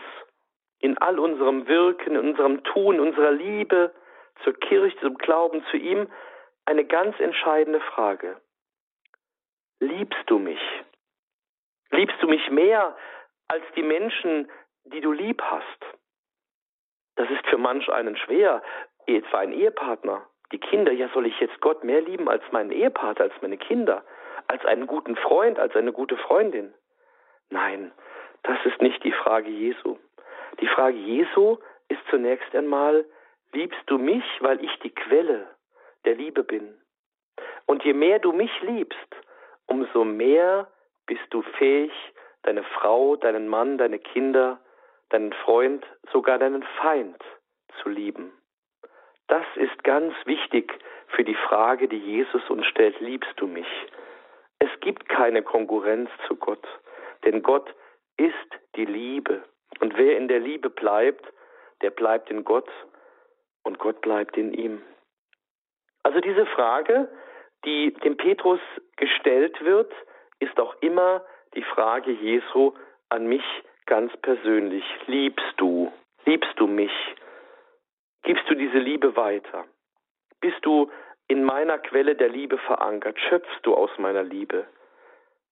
[0.81, 3.95] in all unserem Wirken, in unserem Tun, unserer Liebe
[4.43, 6.09] zur Kirche, zum Glauben zu ihm
[6.65, 8.41] eine ganz entscheidende Frage.
[9.79, 10.61] Liebst du mich?
[11.93, 12.97] Liebst du mich mehr
[13.47, 14.51] als die Menschen,
[14.87, 15.85] die du lieb hast?
[17.15, 18.61] Das ist für manch einen schwer,
[19.07, 20.27] etwa ein Ehepartner.
[20.53, 24.05] Die Kinder, ja, soll ich jetzt Gott mehr lieben als meinen Ehepartner, als meine Kinder,
[24.47, 26.75] als einen guten Freund, als eine gute Freundin?
[27.51, 27.93] Nein,
[28.43, 29.99] das ist nicht die Frage Jesu.
[30.61, 33.05] Die Frage Jesu ist zunächst einmal,
[33.53, 35.49] liebst du mich, weil ich die Quelle
[36.05, 36.75] der Liebe bin?
[37.67, 39.17] Und je mehr du mich liebst,
[39.67, 40.69] umso mehr
[41.07, 41.93] bist du fähig,
[42.43, 44.61] deine Frau, deinen Mann, deine Kinder,
[45.09, 47.23] deinen Freund, sogar deinen Feind
[47.83, 48.33] zu lieben.
[49.29, 50.73] Das ist ganz wichtig
[51.09, 53.67] für die Frage, die Jesus uns stellt, liebst du mich?
[54.59, 56.67] Es gibt keine Konkurrenz zu Gott,
[57.25, 57.75] denn Gott
[58.17, 58.35] ist
[58.77, 59.43] die Liebe.
[59.81, 61.27] Und wer in der Liebe bleibt,
[61.83, 62.71] der bleibt in Gott
[63.63, 64.83] und Gott bleibt in ihm.
[66.03, 67.09] Also diese Frage,
[67.65, 68.61] die dem Petrus
[68.97, 69.93] gestellt wird,
[70.39, 72.75] ist auch immer die Frage Jesu
[73.09, 73.45] an mich
[73.87, 74.85] ganz persönlich.
[75.07, 75.93] Liebst du?
[76.27, 76.93] Liebst du mich?
[78.25, 79.67] Gibst du diese Liebe weiter?
[80.41, 80.91] Bist du
[81.29, 83.19] in meiner Quelle der Liebe verankert?
[83.29, 84.67] Schöpfst du aus meiner Liebe?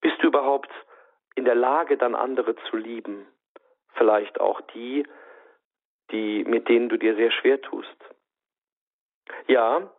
[0.00, 0.70] Bist du überhaupt
[1.34, 3.26] in der Lage, dann andere zu lieben?
[3.94, 5.06] Vielleicht auch die,
[6.10, 7.96] die, mit denen du dir sehr schwer tust.
[9.46, 9.90] Ja,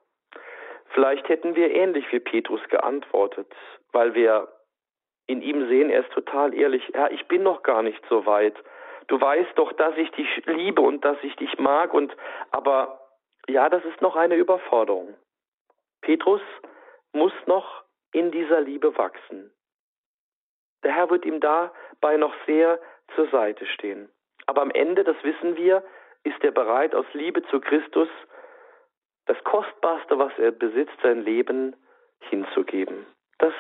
[0.89, 3.51] vielleicht hätten wir ähnlich wie Petrus geantwortet,
[3.91, 4.47] weil wir
[5.27, 6.87] in ihm sehen, er ist total ehrlich.
[6.93, 8.55] Ja, ich bin noch gar nicht so weit.
[9.07, 12.15] Du weißt doch, dass ich dich liebe und dass ich dich mag und
[12.51, 12.99] aber
[13.47, 15.15] ja, das ist noch eine Überforderung.
[16.01, 16.41] Petrus
[17.11, 19.51] muss noch in dieser Liebe wachsen.
[20.83, 22.79] Der Herr wird ihm dabei noch sehr
[23.15, 24.09] zur Seite stehen.
[24.45, 25.83] Aber am Ende, das wissen wir,
[26.23, 28.09] ist er bereit, aus Liebe zu Christus
[29.25, 31.75] das Kostbarste, was er besitzt, sein Leben
[32.29, 33.05] hinzugeben.
[33.39, 33.53] Das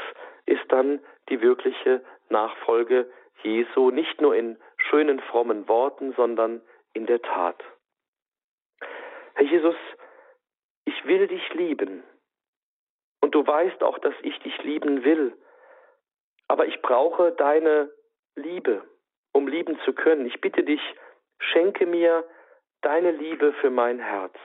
[0.45, 3.09] ist dann die wirkliche Nachfolge
[3.43, 4.57] Jesu, nicht nur in
[4.89, 6.61] schönen, frommen Worten, sondern
[6.93, 7.63] in der Tat.
[9.35, 9.75] Herr Jesus,
[10.85, 12.03] ich will dich lieben.
[13.21, 15.35] Und du weißt auch, dass ich dich lieben will.
[16.47, 17.89] Aber ich brauche deine
[18.35, 18.83] Liebe,
[19.31, 20.25] um lieben zu können.
[20.25, 20.81] Ich bitte dich,
[21.39, 22.23] schenke mir
[22.81, 24.35] deine Liebe für mein Herz.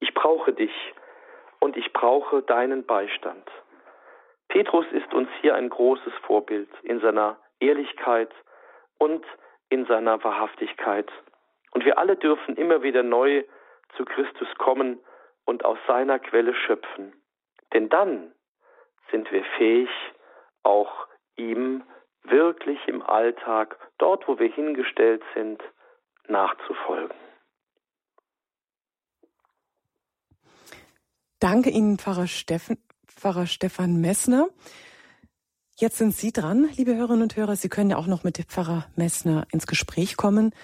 [0.00, 0.72] Ich brauche dich
[1.60, 3.48] und ich brauche deinen Beistand.
[4.48, 8.30] Petrus ist uns hier ein großes Vorbild in seiner Ehrlichkeit
[9.02, 9.24] und
[9.68, 11.10] in seiner Wahrhaftigkeit.
[11.72, 13.42] Und wir alle dürfen immer wieder neu
[13.96, 15.00] zu Christus kommen
[15.44, 17.12] und aus seiner Quelle schöpfen.
[17.72, 18.32] Denn dann
[19.10, 19.88] sind wir fähig,
[20.62, 21.82] auch ihm
[22.22, 25.60] wirklich im Alltag, dort wo wir hingestellt sind,
[26.28, 27.16] nachzufolgen.
[31.40, 34.46] Danke Ihnen, Pfarrer, Steffen, Pfarrer Stefan Messner.
[35.74, 37.56] Jetzt sind Sie dran, liebe Hörerinnen und Hörer.
[37.56, 40.54] Sie können ja auch noch mit Pfarrer Messner ins Gespräch kommen.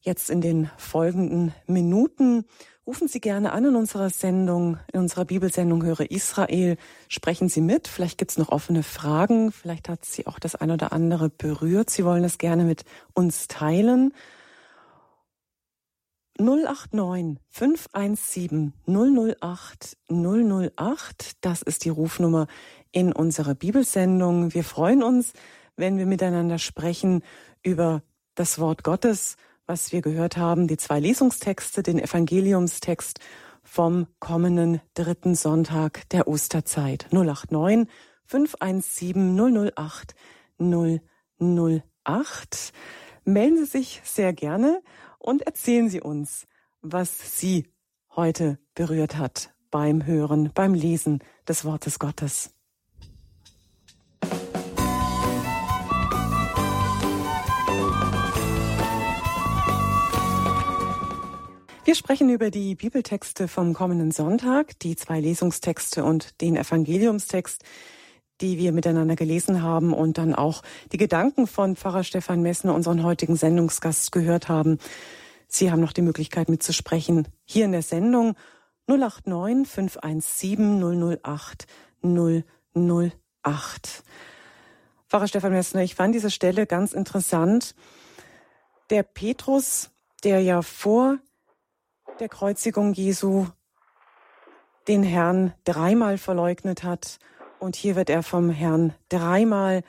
[0.00, 2.44] Jetzt in den folgenden Minuten
[2.86, 6.76] rufen Sie gerne an in unserer Sendung, in unserer Bibelsendung Höre Israel.
[7.08, 7.86] Sprechen Sie mit.
[7.86, 9.52] Vielleicht gibt es noch offene Fragen.
[9.52, 11.88] Vielleicht hat Sie auch das ein oder andere berührt.
[11.88, 12.84] Sie wollen das gerne mit
[13.14, 14.12] uns teilen.
[16.38, 21.36] 089 517 008 008.
[21.40, 22.46] Das ist die Rufnummer
[22.96, 24.54] in unserer Bibelsendung.
[24.54, 25.34] Wir freuen uns,
[25.76, 27.22] wenn wir miteinander sprechen
[27.62, 28.02] über
[28.36, 33.20] das Wort Gottes, was wir gehört haben, die zwei Lesungstexte, den Evangeliumstext
[33.62, 37.08] vom kommenden dritten Sonntag der Osterzeit.
[37.10, 37.86] 089
[38.24, 40.14] 517 008
[40.58, 42.72] 008.
[43.26, 44.80] Melden Sie sich sehr gerne
[45.18, 46.46] und erzählen Sie uns,
[46.80, 47.66] was Sie
[48.14, 52.55] heute berührt hat beim Hören, beim Lesen des Wortes Gottes.
[61.86, 67.62] Wir sprechen über die Bibeltexte vom kommenden Sonntag, die zwei Lesungstexte und den Evangeliumstext,
[68.40, 73.04] die wir miteinander gelesen haben und dann auch die Gedanken von Pfarrer Stefan Messner, unseren
[73.04, 74.80] heutigen Sendungsgast, gehört haben.
[75.46, 78.34] Sie haben noch die Möglichkeit mitzusprechen hier in der Sendung
[78.88, 81.68] 089 517 008
[82.02, 84.02] 008.
[85.08, 87.76] Pfarrer Stefan Messner, ich fand diese Stelle ganz interessant,
[88.90, 89.90] Der Petrus,
[90.24, 91.20] der ja vor
[92.20, 93.46] der Kreuzigung Jesu
[94.88, 97.18] den Herrn dreimal verleugnet hat.
[97.58, 99.82] Und hier wird er vom Herrn dreimal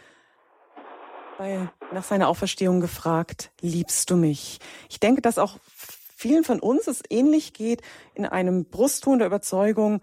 [1.37, 4.59] bei, nach seiner Auferstehung gefragt, liebst du mich?
[4.89, 5.57] Ich denke, dass auch
[6.15, 7.81] vielen von uns es ähnlich geht.
[8.15, 10.01] In einem Brustton der Überzeugung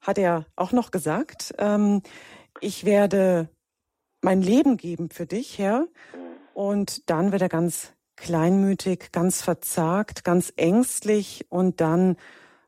[0.00, 2.02] hat er auch noch gesagt, ähm,
[2.60, 3.48] ich werde
[4.20, 5.86] mein Leben geben für dich, Herr.
[6.54, 12.16] Und dann wird er ganz kleinmütig, ganz verzagt, ganz ängstlich und dann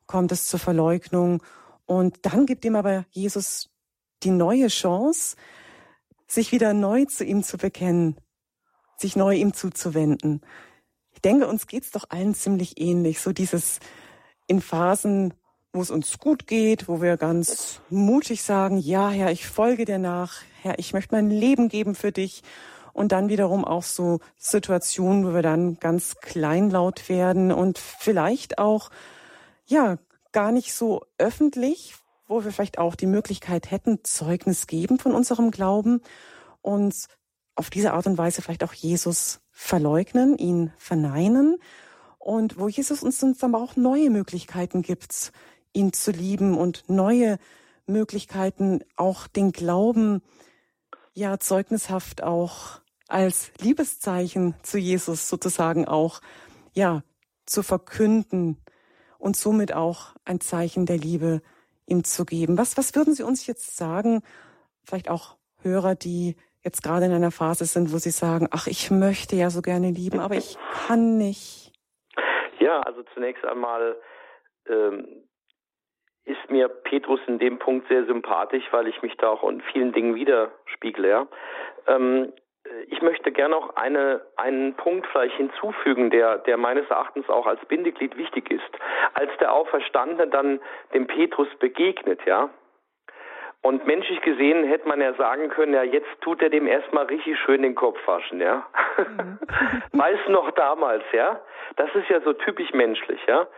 [0.06, 1.42] kommt es zur Verleugnung
[1.86, 3.70] und dann gibt ihm aber Jesus
[4.22, 5.36] die neue Chance,
[6.26, 8.16] sich wieder neu zu ihm zu bekennen,
[8.98, 10.40] sich neu ihm zuzuwenden.
[11.12, 13.20] Ich denke, uns geht's doch allen ziemlich ähnlich.
[13.20, 13.78] So dieses
[14.48, 15.34] in Phasen,
[15.72, 19.98] wo es uns gut geht, wo wir ganz mutig sagen, ja, Herr, ich folge dir
[19.98, 20.42] nach.
[20.62, 22.42] Herr, ich möchte mein Leben geben für dich.
[22.96, 28.88] Und dann wiederum auch so Situationen, wo wir dann ganz kleinlaut werden und vielleicht auch,
[29.66, 29.98] ja,
[30.32, 35.50] gar nicht so öffentlich, wo wir vielleicht auch die Möglichkeit hätten, Zeugnis geben von unserem
[35.50, 36.00] Glauben
[36.62, 36.94] und
[37.54, 41.58] auf diese Art und Weise vielleicht auch Jesus verleugnen, ihn verneinen.
[42.18, 45.32] Und wo Jesus uns dann auch neue Möglichkeiten gibt,
[45.74, 47.36] ihn zu lieben und neue
[47.86, 50.22] Möglichkeiten, auch den Glauben
[51.12, 56.20] ja zeugnishaft auch als Liebeszeichen zu Jesus sozusagen auch
[56.74, 57.02] ja
[57.46, 58.58] zu verkünden
[59.18, 61.42] und somit auch ein Zeichen der Liebe
[61.86, 62.58] ihm zu geben.
[62.58, 64.22] Was, was würden Sie uns jetzt sagen,
[64.84, 68.90] vielleicht auch Hörer, die jetzt gerade in einer Phase sind, wo sie sagen, ach, ich
[68.90, 71.72] möchte ja so gerne lieben, aber ich kann nicht?
[72.58, 73.96] Ja, also zunächst einmal
[74.68, 75.06] ähm,
[76.24, 79.92] ist mir Petrus in dem Punkt sehr sympathisch, weil ich mich da auch in vielen
[79.92, 81.08] Dingen widerspiegle.
[81.08, 81.28] Ja.
[81.86, 82.32] Ähm,
[82.88, 87.64] ich möchte gerne noch eine, einen Punkt vielleicht hinzufügen, der, der meines Erachtens auch als
[87.66, 88.62] Bindeglied wichtig ist.
[89.14, 90.60] Als der Auferstandene dann
[90.94, 92.50] dem Petrus begegnet, ja,
[93.66, 97.36] und menschlich gesehen hätte man ja sagen können, ja, jetzt tut er dem erstmal richtig
[97.40, 98.64] schön den Kopf waschen, ja.
[98.96, 99.38] Mhm.
[99.92, 101.40] Weiß noch damals, ja.
[101.74, 103.48] Das ist ja so typisch menschlich, ja.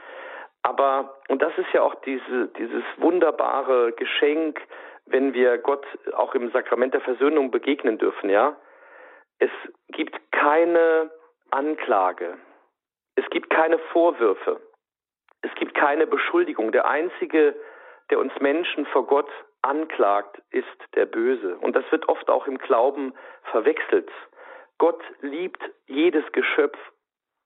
[0.62, 4.60] Aber, und das ist ja auch diese, dieses wunderbare Geschenk,
[5.04, 8.56] wenn wir Gott auch im Sakrament der Versöhnung begegnen dürfen, ja.
[9.38, 9.50] Es
[9.88, 11.10] gibt keine
[11.50, 12.38] Anklage.
[13.14, 14.60] Es gibt keine Vorwürfe.
[15.42, 16.72] Es gibt keine Beschuldigung.
[16.72, 17.54] Der einzige,
[18.10, 19.30] der uns Menschen vor Gott
[19.62, 21.56] anklagt, ist der Böse.
[21.58, 23.14] Und das wird oft auch im Glauben
[23.50, 24.10] verwechselt.
[24.78, 26.78] Gott liebt jedes Geschöpf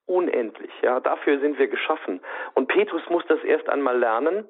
[0.06, 0.72] unendlich.
[0.82, 2.20] Ja, dafür sind wir geschaffen.
[2.54, 4.46] Und Petrus muss das erst einmal lernen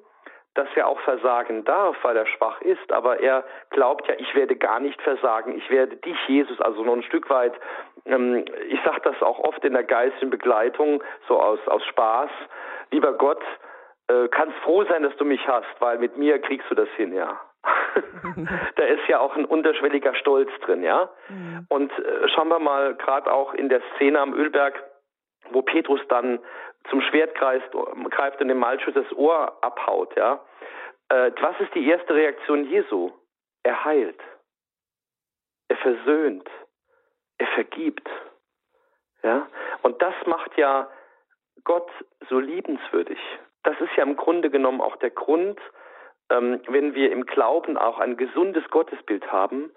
[0.55, 4.55] dass er auch versagen darf, weil er schwach ist, aber er glaubt ja, ich werde
[4.55, 7.53] gar nicht versagen, ich werde dich, Jesus, also nur ein Stück weit,
[8.05, 12.29] ähm, ich sage das auch oft in der geistigen Begleitung, so aus, aus Spaß,
[12.91, 13.43] lieber Gott,
[14.07, 17.13] äh, kannst froh sein, dass du mich hast, weil mit mir kriegst du das hin,
[17.13, 17.39] ja.
[18.75, 21.09] da ist ja auch ein unterschwelliger Stolz drin, ja.
[21.29, 21.65] Mhm.
[21.69, 24.83] Und äh, schauen wir mal gerade auch in der Szene am Ölberg,
[25.51, 26.39] wo Petrus dann
[26.89, 27.71] zum Schwert greift,
[28.09, 30.43] greift und dem Malchus das Ohr abhaut, ja.
[31.09, 33.11] Äh, was ist die erste Reaktion Jesu?
[33.63, 34.19] Er heilt.
[35.69, 36.49] Er versöhnt.
[37.37, 38.09] Er vergibt.
[39.21, 39.47] Ja.
[39.81, 40.89] Und das macht ja
[41.63, 41.89] Gott
[42.29, 43.19] so liebenswürdig.
[43.63, 45.59] Das ist ja im Grunde genommen auch der Grund,
[46.29, 49.71] ähm, wenn wir im Glauben auch ein gesundes Gottesbild haben,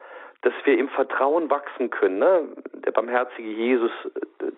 [0.47, 2.21] dass wir im Vertrauen wachsen können.
[2.21, 2.45] Ne?
[2.87, 3.91] Der barmherzige Jesus,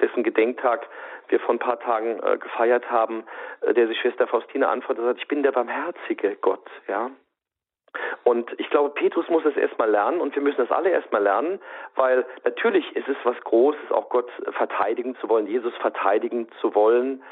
[0.02, 0.86] dessen Gedenktag
[1.28, 3.24] wir vor ein paar Tagen äh, gefeiert haben,
[3.62, 7.10] äh, der sich Schwester Faustina antwortet sagt, ich bin der barmherzige Gott, ja.
[8.24, 11.58] Und ich glaube, Petrus muss das erstmal lernen und wir müssen das alle erstmal lernen,
[11.94, 17.22] weil natürlich ist es was Großes, auch Gott verteidigen zu wollen, Jesus verteidigen zu wollen.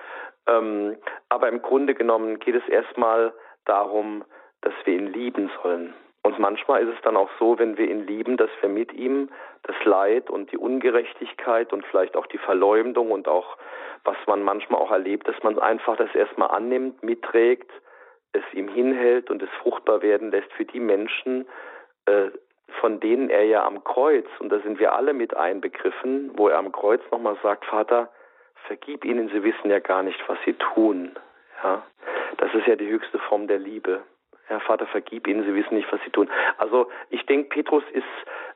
[0.46, 0.96] Ähm,
[1.28, 3.34] aber im Grunde genommen geht es erstmal
[3.66, 4.24] darum,
[4.62, 5.92] dass wir ihn lieben sollen.
[6.26, 9.28] Und manchmal ist es dann auch so, wenn wir ihn lieben, dass wir mit ihm
[9.62, 13.56] das Leid und die Ungerechtigkeit und vielleicht auch die Verleumdung und auch,
[14.02, 17.70] was man manchmal auch erlebt, dass man einfach das erstmal annimmt, mitträgt,
[18.32, 21.46] es ihm hinhält und es fruchtbar werden lässt für die Menschen,
[22.06, 22.30] äh,
[22.80, 26.58] von denen er ja am Kreuz, und da sind wir alle mit einbegriffen, wo er
[26.58, 28.10] am Kreuz nochmal sagt, Vater,
[28.66, 31.16] vergib ihnen, sie wissen ja gar nicht, was sie tun.
[31.62, 31.84] Ja,
[32.38, 34.02] das ist ja die höchste Form der Liebe.
[34.46, 36.30] Herr Vater, vergib ihnen, sie wissen nicht, was sie tun.
[36.58, 38.04] Also ich denke, Petrus ist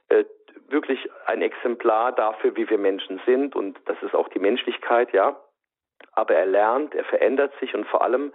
[0.08, 0.24] äh,
[0.68, 5.36] wirklich ein Exemplar dafür, wie wir Menschen sind und das ist auch die Menschlichkeit, ja.
[6.12, 8.32] Aber er lernt, er verändert sich und vor allem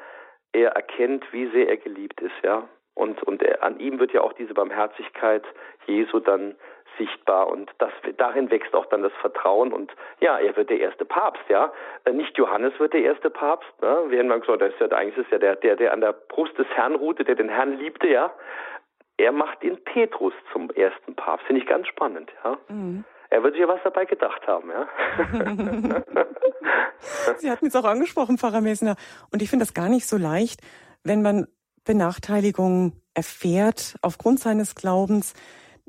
[0.52, 2.68] er erkennt, wie sehr er geliebt ist, ja.
[2.94, 5.44] Und, und er, an ihm wird ja auch diese Barmherzigkeit
[5.86, 6.56] Jesu dann
[6.98, 11.06] sichtbar und das, darin wächst auch dann das Vertrauen und ja, er wird der erste
[11.06, 11.72] Papst, ja.
[12.06, 14.06] Äh, nicht Johannes wird der erste Papst, ne?
[14.10, 16.58] Wir haben gesagt, das ist ja, eigentlich ist ja der, der, der an der Brust
[16.58, 18.32] des Herrn ruhte, der den Herrn liebte, ja.
[19.18, 22.58] Er macht ihn Petrus zum ersten Papst, finde ich ganz spannend, ja.
[22.68, 23.06] Mhm.
[23.30, 24.88] Er wird sich ja was dabei gedacht haben, ja.
[27.38, 28.96] Sie hatten es auch angesprochen, Pfarrer Messner.
[29.32, 30.62] Und ich finde das gar nicht so leicht,
[31.04, 31.48] wenn man
[31.86, 35.34] Benachteiligung erfährt aufgrund seines Glaubens,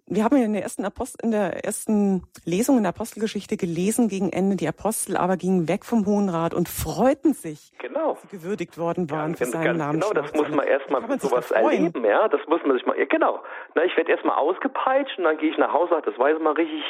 [0.09, 4.09] wir haben ja in der ersten Apostel, in der ersten Lesung in der Apostelgeschichte gelesen,
[4.09, 8.13] gegen Ende die Apostel aber gingen weg vom Hohen Rat und freuten sich, genau.
[8.13, 10.01] dass sie gewürdigt worden waren ganz, für seinen ganz Namen.
[10.01, 12.29] Genau, das muss man erstmal sowas erleben, ja.
[12.29, 13.43] Das muss man sich mal, ja, genau.
[13.75, 16.85] Na, ich werde erstmal ausgepeitscht und dann gehe ich nach Hause, das weiß man richtig.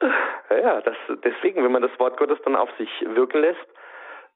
[0.50, 3.66] ja, das, deswegen, wenn man das Wort Gottes dann auf sich wirken lässt,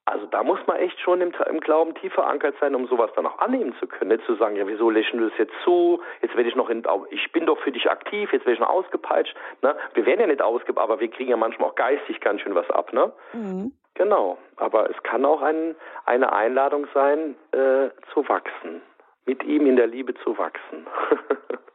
[0.08, 3.26] also da muss man echt schon im, im, Glauben tief verankert sein, um sowas dann
[3.26, 4.10] auch annehmen zu können.
[4.10, 6.00] Nicht zu sagen, ja, wieso lächeln du das jetzt zu?
[6.22, 8.70] Jetzt werde ich noch in, ich bin doch für dich aktiv, jetzt werde ich noch
[8.70, 9.34] ausgepeitscht.
[9.62, 9.76] Ne?
[9.94, 12.68] Wir werden ja nicht ausgepeitscht, aber wir kriegen ja manchmal auch geistig ganz schön was
[12.70, 12.92] ab.
[12.92, 13.12] Ne?
[13.32, 13.72] Mhm.
[13.94, 18.80] Genau, aber es kann auch ein, eine Einladung sein, äh, zu wachsen,
[19.26, 20.86] mit ihm in der Liebe zu wachsen.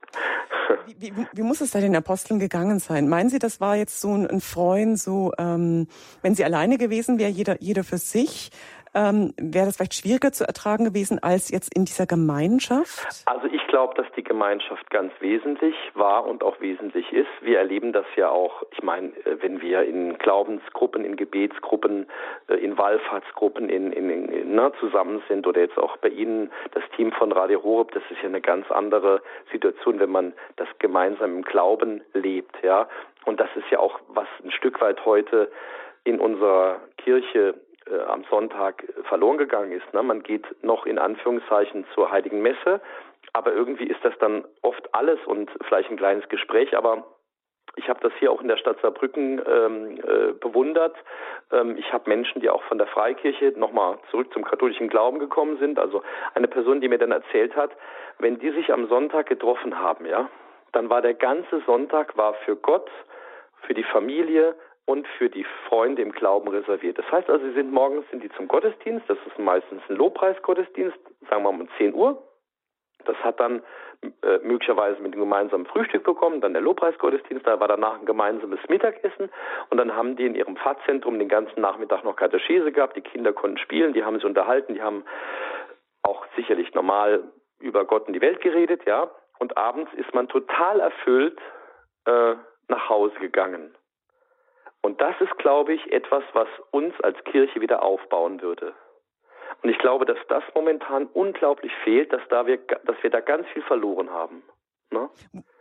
[0.85, 3.07] Wie, wie, wie, muss es da den Aposteln gegangen sein?
[3.09, 5.87] Meinen Sie, das war jetzt so ein, Freund, so ähm,
[6.21, 8.51] wenn sie alleine gewesen wäre, jeder, jeder für sich,
[8.95, 13.23] ähm, wäre das vielleicht schwieriger zu ertragen gewesen als jetzt in dieser Gemeinschaft?
[13.25, 17.29] Also ich glaube, dass die Gemeinschaft ganz wesentlich war und auch wesentlich ist.
[17.41, 22.07] Wir erleben das ja auch, ich meine, äh, wenn wir in Glaubensgruppen, in Gebetsgruppen,
[22.47, 26.83] äh, in Wallfahrtsgruppen in, in, in, na, zusammen sind oder jetzt auch bei Ihnen das
[26.95, 29.21] Team von Radio Horeb, das ist ja eine ganz andere
[29.51, 32.87] Situation, wenn man das gemeinsam im Glauben lebt, ja.
[33.25, 35.49] Und das ist ja auch, was ein Stück weit heute
[36.03, 37.55] in unserer Kirche
[37.89, 39.93] äh, am Sonntag verloren gegangen ist.
[39.93, 40.03] Ne?
[40.03, 42.81] Man geht noch in Anführungszeichen zur Heiligen Messe,
[43.33, 47.05] aber irgendwie ist das dann oft alles und vielleicht ein kleines Gespräch, aber
[47.75, 50.95] ich habe das hier auch in der Stadt Saarbrücken ähm, äh, bewundert.
[51.51, 55.57] Ähm, ich habe Menschen, die auch von der Freikirche nochmal zurück zum katholischen Glauben gekommen
[55.57, 55.79] sind.
[55.79, 56.03] Also
[56.35, 57.71] eine Person, die mir dann erzählt hat,
[58.19, 60.29] wenn die sich am Sonntag getroffen haben, ja,
[60.71, 62.89] dann war der ganze Sonntag war für Gott,
[63.61, 64.55] für die Familie,
[64.85, 66.97] und für die Freunde im Glauben reserviert.
[66.97, 70.97] Das heißt also, sie sind morgens sind die zum Gottesdienst, das ist meistens ein Lobpreisgottesdienst,
[71.29, 72.21] sagen wir mal um 10 Uhr.
[73.05, 73.61] Das hat dann
[74.21, 78.59] äh, möglicherweise mit dem gemeinsamen Frühstück bekommen, dann der Lobpreisgottesdienst, da war danach ein gemeinsames
[78.67, 79.29] Mittagessen
[79.69, 83.33] und dann haben die in ihrem Pfarrzentrum den ganzen Nachmittag noch Katechese gehabt, die Kinder
[83.33, 85.03] konnten spielen, die haben sich unterhalten, die haben
[86.01, 87.23] auch sicherlich normal
[87.59, 89.09] über Gott und die Welt geredet, ja,
[89.39, 91.39] und abends ist man total erfüllt
[92.05, 92.35] äh,
[92.67, 93.73] nach Hause gegangen.
[94.83, 98.73] Und das ist, glaube ich, etwas, was uns als Kirche wieder aufbauen würde.
[99.61, 103.47] Und ich glaube, dass das momentan unglaublich fehlt, dass, da wir, dass wir da ganz
[103.53, 104.43] viel verloren haben.
[104.91, 105.09] Ne?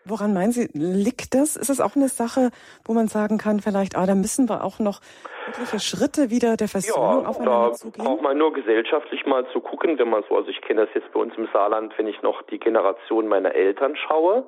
[0.05, 1.57] Woran meinen Sie, liegt das?
[1.57, 2.51] Ist das auch eine Sache,
[2.85, 5.01] wo man sagen kann, vielleicht, ah, da müssen wir auch noch
[5.47, 8.05] wirkliche Schritte wieder der Versöhnung ja, aufeinander da zugehen?
[8.05, 11.13] braucht man nur gesellschaftlich mal zu gucken, wenn man so, also ich kenne das jetzt
[11.13, 14.45] bei uns im Saarland, wenn ich noch die Generation meiner Eltern schaue,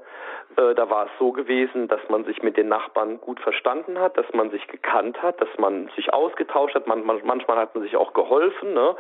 [0.57, 4.17] äh, da war es so gewesen, dass man sich mit den Nachbarn gut verstanden hat,
[4.17, 7.83] dass man sich gekannt hat, dass man sich ausgetauscht hat, man, man, manchmal hat man
[7.83, 8.95] sich auch geholfen, ne?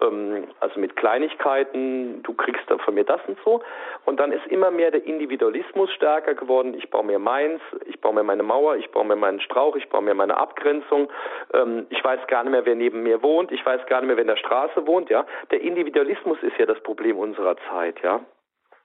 [0.00, 3.60] ähm, also mit Kleinigkeiten, du kriegst dann von mir das und so.
[4.04, 6.74] Und dann ist immer mehr der Individualismus stärker geworden.
[6.74, 9.88] Ich baue mir meins, ich baue mir meine Mauer, ich baue mir meinen Strauch, ich
[9.88, 11.08] baue mir meine Abgrenzung.
[11.52, 13.52] Ähm, ich weiß gar nicht mehr, wer neben mir wohnt.
[13.52, 15.10] Ich weiß gar nicht mehr, wer in der Straße wohnt.
[15.10, 18.00] Ja, der Individualismus ist ja das Problem unserer Zeit.
[18.02, 18.20] Ja,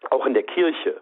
[0.09, 1.01] auch in der Kirche.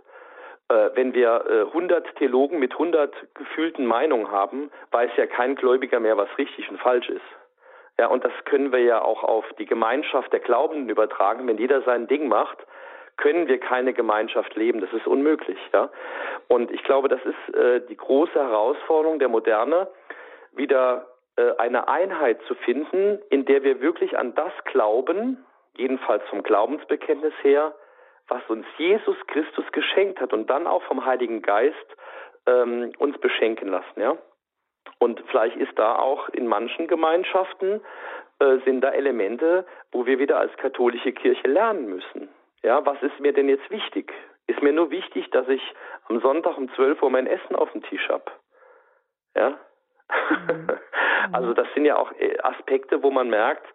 [0.69, 5.99] Äh, wenn wir äh, 100 Theologen mit 100 gefühlten Meinungen haben, weiß ja kein Gläubiger
[5.99, 7.21] mehr, was richtig und falsch ist.
[7.99, 11.47] Ja, und das können wir ja auch auf die Gemeinschaft der Glaubenden übertragen.
[11.47, 12.57] Wenn jeder sein Ding macht,
[13.17, 14.81] können wir keine Gemeinschaft leben.
[14.81, 15.57] Das ist unmöglich.
[15.73, 15.89] Ja?
[16.47, 19.87] Und ich glaube, das ist äh, die große Herausforderung der Moderne,
[20.53, 21.07] wieder
[21.57, 27.75] eine Einheit zu finden, in der wir wirklich an das glauben, jedenfalls vom Glaubensbekenntnis her,
[28.27, 31.95] was uns Jesus Christus geschenkt hat und dann auch vom Heiligen Geist
[32.45, 33.99] ähm, uns beschenken lassen.
[33.99, 34.17] Ja?
[34.99, 37.81] Und vielleicht ist da auch in manchen Gemeinschaften
[38.39, 42.29] äh, sind da Elemente, wo wir wieder als katholische Kirche lernen müssen.
[42.63, 44.11] Ja, was ist mir denn jetzt wichtig?
[44.47, 45.61] Ist mir nur wichtig, dass ich
[46.09, 48.31] am Sonntag um 12 Uhr mein Essen auf dem Tisch habe.
[49.35, 49.57] Ja?
[50.09, 50.71] Mhm.
[51.31, 53.65] also das sind ja auch äh, Aspekte, wo man merkt,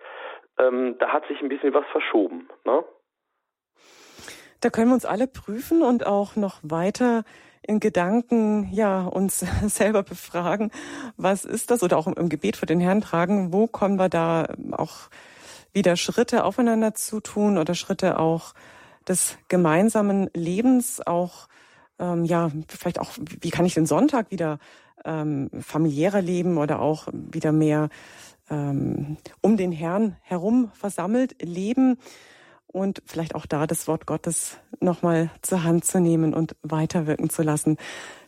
[0.59, 2.49] ähm, da hat sich ein bisschen was verschoben.
[2.65, 2.85] Ne?
[4.61, 7.25] Da können wir uns alle prüfen und auch noch weiter
[7.63, 10.71] in Gedanken ja uns selber befragen,
[11.17, 14.47] was ist das oder auch im, Gebet für den Herrn tragen, wo kommen wir da
[14.73, 15.11] auch
[15.73, 18.53] wieder Schritte aufeinander zu tun oder Schritte auch
[19.09, 21.49] des gemeinsamen Lebens auch
[21.99, 24.59] ähm, ja, vielleicht auch, wie kann ich den Sonntag wieder
[25.05, 27.89] ähm, familiärer leben oder auch wieder mehr
[28.51, 31.99] ähm, um den Herrn herum versammelt leben
[32.67, 37.43] und vielleicht auch da das Wort Gottes nochmal zur Hand zu nehmen und weiterwirken zu
[37.43, 37.77] lassen.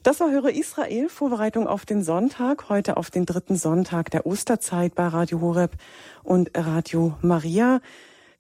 [0.03, 4.95] Das war Höre Israel, Vorbereitung auf den Sonntag, heute auf den dritten Sonntag der Osterzeit
[4.95, 5.73] bei Radio Horeb
[6.23, 7.81] und Radio Maria.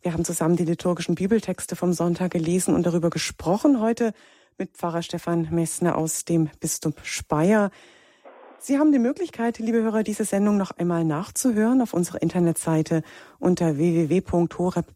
[0.03, 3.81] Wir haben zusammen die liturgischen Bibeltexte vom Sonntag gelesen und darüber gesprochen.
[3.81, 4.13] Heute
[4.59, 7.71] mit Pfarrer Stefan Messner aus dem Bistum Speyer.
[8.67, 13.03] Sie haben die Möglichkeit, liebe Hörer, diese Sendung noch einmal nachzuhören auf unserer Internetseite
[13.39, 14.87] unter www.horeb.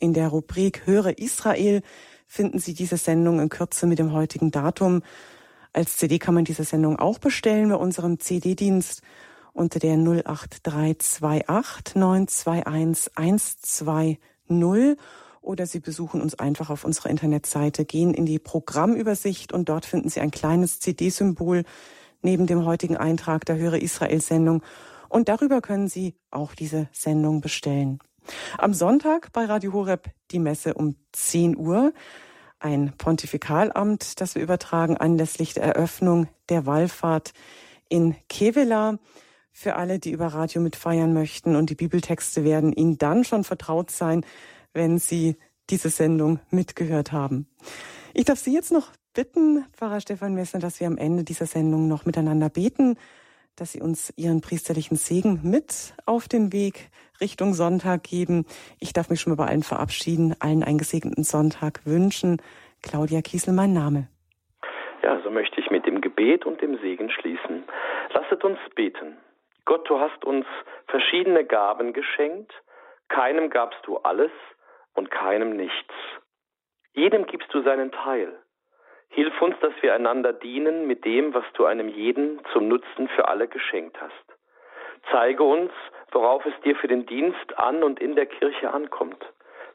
[0.00, 1.82] In der Rubrik Höre Israel
[2.26, 5.02] finden Sie diese Sendung in Kürze mit dem heutigen Datum.
[5.74, 9.02] Als CD kann man diese Sendung auch bestellen bei unserem CD-Dienst
[9.52, 14.96] unter der 08328 921 120
[15.42, 20.08] oder Sie besuchen uns einfach auf unserer Internetseite, gehen in die Programmübersicht und dort finden
[20.08, 21.64] Sie ein kleines CD-Symbol
[22.22, 24.62] neben dem heutigen Eintrag der Höre Israel-Sendung
[25.08, 27.98] und darüber können Sie auch diese Sendung bestellen.
[28.58, 31.92] Am Sonntag bei Radio Horeb die Messe um 10 Uhr.
[32.60, 37.32] Ein Pontifikalamt, das wir übertragen anlässlich der Eröffnung der Wallfahrt
[37.88, 38.98] in Kevela.
[39.52, 43.90] Für alle, die über Radio mitfeiern möchten und die Bibeltexte werden Ihnen dann schon vertraut
[43.90, 44.24] sein,
[44.72, 45.36] wenn Sie
[45.70, 47.48] diese Sendung mitgehört haben.
[48.14, 51.88] Ich darf Sie jetzt noch bitten, Pfarrer Stefan Messner, dass wir am Ende dieser Sendung
[51.88, 52.96] noch miteinander beten,
[53.56, 56.90] dass Sie uns Ihren priesterlichen Segen mit auf den Weg
[57.20, 58.46] Richtung Sonntag geben.
[58.78, 62.40] Ich darf mich schon mal bei allen verabschieden, allen einen gesegneten Sonntag wünschen.
[62.80, 64.06] Claudia Kiesel, mein Name.
[65.02, 67.64] Ja, so möchte ich mit dem Gebet und dem Segen schließen.
[68.14, 69.16] Lasset uns beten.
[69.64, 70.46] Gott, du hast uns
[70.86, 72.52] verschiedene Gaben geschenkt.
[73.08, 74.30] Keinem gabst du alles
[74.94, 75.94] und keinem nichts.
[76.92, 78.38] Jedem gibst du seinen Teil.
[79.10, 83.28] Hilf uns, dass wir einander dienen mit dem, was du einem jeden zum Nutzen für
[83.28, 84.38] alle geschenkt hast.
[85.10, 85.72] Zeige uns,
[86.12, 89.24] worauf es dir für den Dienst an und in der Kirche ankommt.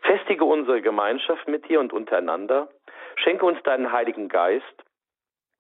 [0.01, 2.69] Festige unsere Gemeinschaft mit dir und untereinander.
[3.15, 4.84] Schenke uns deinen Heiligen Geist,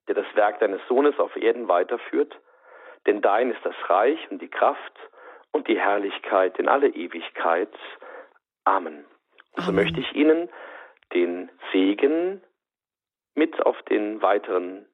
[0.07, 2.37] der das Werk deines Sohnes auf Erden weiterführt.
[3.05, 4.93] Denn dein ist das Reich und die Kraft
[5.51, 7.73] und die Herrlichkeit in alle Ewigkeit.
[8.65, 9.05] Amen.
[9.55, 10.49] Und so möchte ich Ihnen
[11.13, 12.41] den Segen
[13.35, 14.85] mit auf den weiteren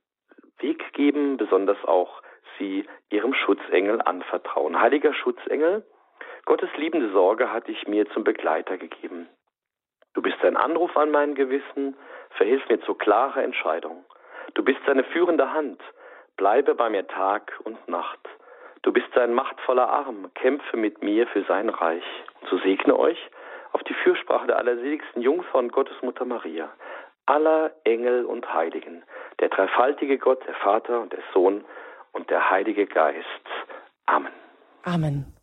[0.59, 2.21] Weg geben, besonders auch
[2.57, 4.79] sie ihrem Schutzengel anvertrauen.
[4.79, 5.85] Heiliger Schutzengel,
[6.45, 9.29] Gottes liebende Sorge hat dich mir zum Begleiter gegeben.
[10.13, 11.95] Du bist ein Anruf an mein Gewissen,
[12.31, 14.03] verhilf mir zur klaren Entscheidung.
[14.55, 15.81] Du bist seine führende Hand,
[16.35, 18.19] bleibe bei mir Tag und Nacht.
[18.81, 22.03] Du bist sein machtvoller Arm, kämpfe mit mir für sein Reich.
[22.49, 23.19] so segne euch
[23.71, 26.69] auf die Fürsprache der allerseligsten Jungfrau und Gottesmutter Maria,
[27.29, 29.03] aller Engel und Heiligen,
[29.39, 31.63] der dreifaltige Gott, der Vater und der Sohn
[32.11, 33.45] und der Heilige Geist.
[34.07, 34.33] Amen.
[34.83, 35.38] Amen.